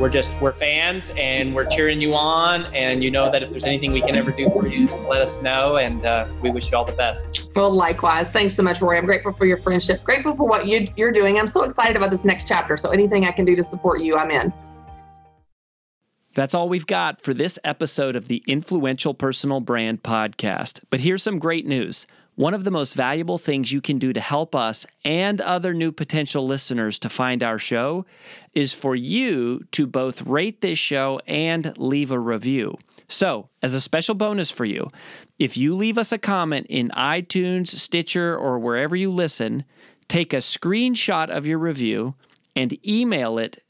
we're 0.00 0.08
just, 0.08 0.40
we're 0.40 0.52
fans 0.52 1.10
and 1.16 1.54
we're 1.54 1.66
cheering 1.66 2.00
you 2.00 2.14
on. 2.14 2.72
And 2.74 3.02
you 3.02 3.10
know 3.10 3.30
that 3.30 3.42
if 3.42 3.50
there's 3.50 3.64
anything 3.64 3.92
we 3.92 4.00
can 4.00 4.14
ever 4.14 4.30
do 4.30 4.48
for 4.50 4.66
you, 4.66 4.86
just 4.86 5.02
let 5.02 5.20
us 5.20 5.42
know. 5.42 5.76
And 5.76 6.06
uh, 6.06 6.26
we 6.40 6.50
wish 6.50 6.70
you 6.70 6.78
all 6.78 6.84
the 6.84 6.92
best. 6.92 7.50
Well, 7.56 7.70
likewise. 7.70 8.30
Thanks 8.30 8.54
so 8.54 8.62
much, 8.62 8.80
Roy. 8.80 8.96
I'm 8.96 9.06
grateful 9.06 9.32
for 9.32 9.44
your 9.44 9.58
friendship, 9.58 10.04
grateful 10.04 10.34
for 10.34 10.46
what 10.46 10.66
you, 10.66 10.86
you're 10.96 11.12
doing. 11.12 11.38
I'm 11.38 11.48
so 11.48 11.64
excited 11.64 11.96
about 11.96 12.10
this 12.10 12.24
next 12.24 12.46
chapter. 12.46 12.76
So 12.76 12.90
anything 12.90 13.24
I 13.24 13.32
can 13.32 13.44
do 13.44 13.56
to 13.56 13.62
support 13.62 14.00
you, 14.00 14.16
I'm 14.16 14.30
in. 14.30 14.52
That's 16.34 16.54
all 16.54 16.68
we've 16.68 16.86
got 16.86 17.20
for 17.20 17.34
this 17.34 17.58
episode 17.64 18.14
of 18.14 18.28
the 18.28 18.44
Influential 18.46 19.12
Personal 19.12 19.58
Brand 19.58 20.04
Podcast. 20.04 20.84
But 20.88 21.00
here's 21.00 21.24
some 21.24 21.40
great 21.40 21.66
news. 21.66 22.06
One 22.38 22.54
of 22.54 22.62
the 22.62 22.70
most 22.70 22.94
valuable 22.94 23.36
things 23.36 23.72
you 23.72 23.80
can 23.80 23.98
do 23.98 24.12
to 24.12 24.20
help 24.20 24.54
us 24.54 24.86
and 25.04 25.40
other 25.40 25.74
new 25.74 25.90
potential 25.90 26.46
listeners 26.46 26.96
to 27.00 27.08
find 27.08 27.42
our 27.42 27.58
show 27.58 28.06
is 28.54 28.72
for 28.72 28.94
you 28.94 29.64
to 29.72 29.88
both 29.88 30.22
rate 30.22 30.60
this 30.60 30.78
show 30.78 31.20
and 31.26 31.76
leave 31.76 32.12
a 32.12 32.20
review. 32.20 32.78
So, 33.08 33.48
as 33.60 33.74
a 33.74 33.80
special 33.80 34.14
bonus 34.14 34.52
for 34.52 34.64
you, 34.64 34.88
if 35.40 35.56
you 35.56 35.74
leave 35.74 35.98
us 35.98 36.12
a 36.12 36.16
comment 36.18 36.68
in 36.70 36.90
iTunes, 36.90 37.70
Stitcher, 37.70 38.36
or 38.36 38.60
wherever 38.60 38.94
you 38.94 39.10
listen, 39.10 39.64
take 40.06 40.32
a 40.32 40.36
screenshot 40.36 41.30
of 41.30 41.44
your 41.44 41.58
review 41.58 42.14
and 42.54 42.78
email 42.86 43.38
it 43.38 43.58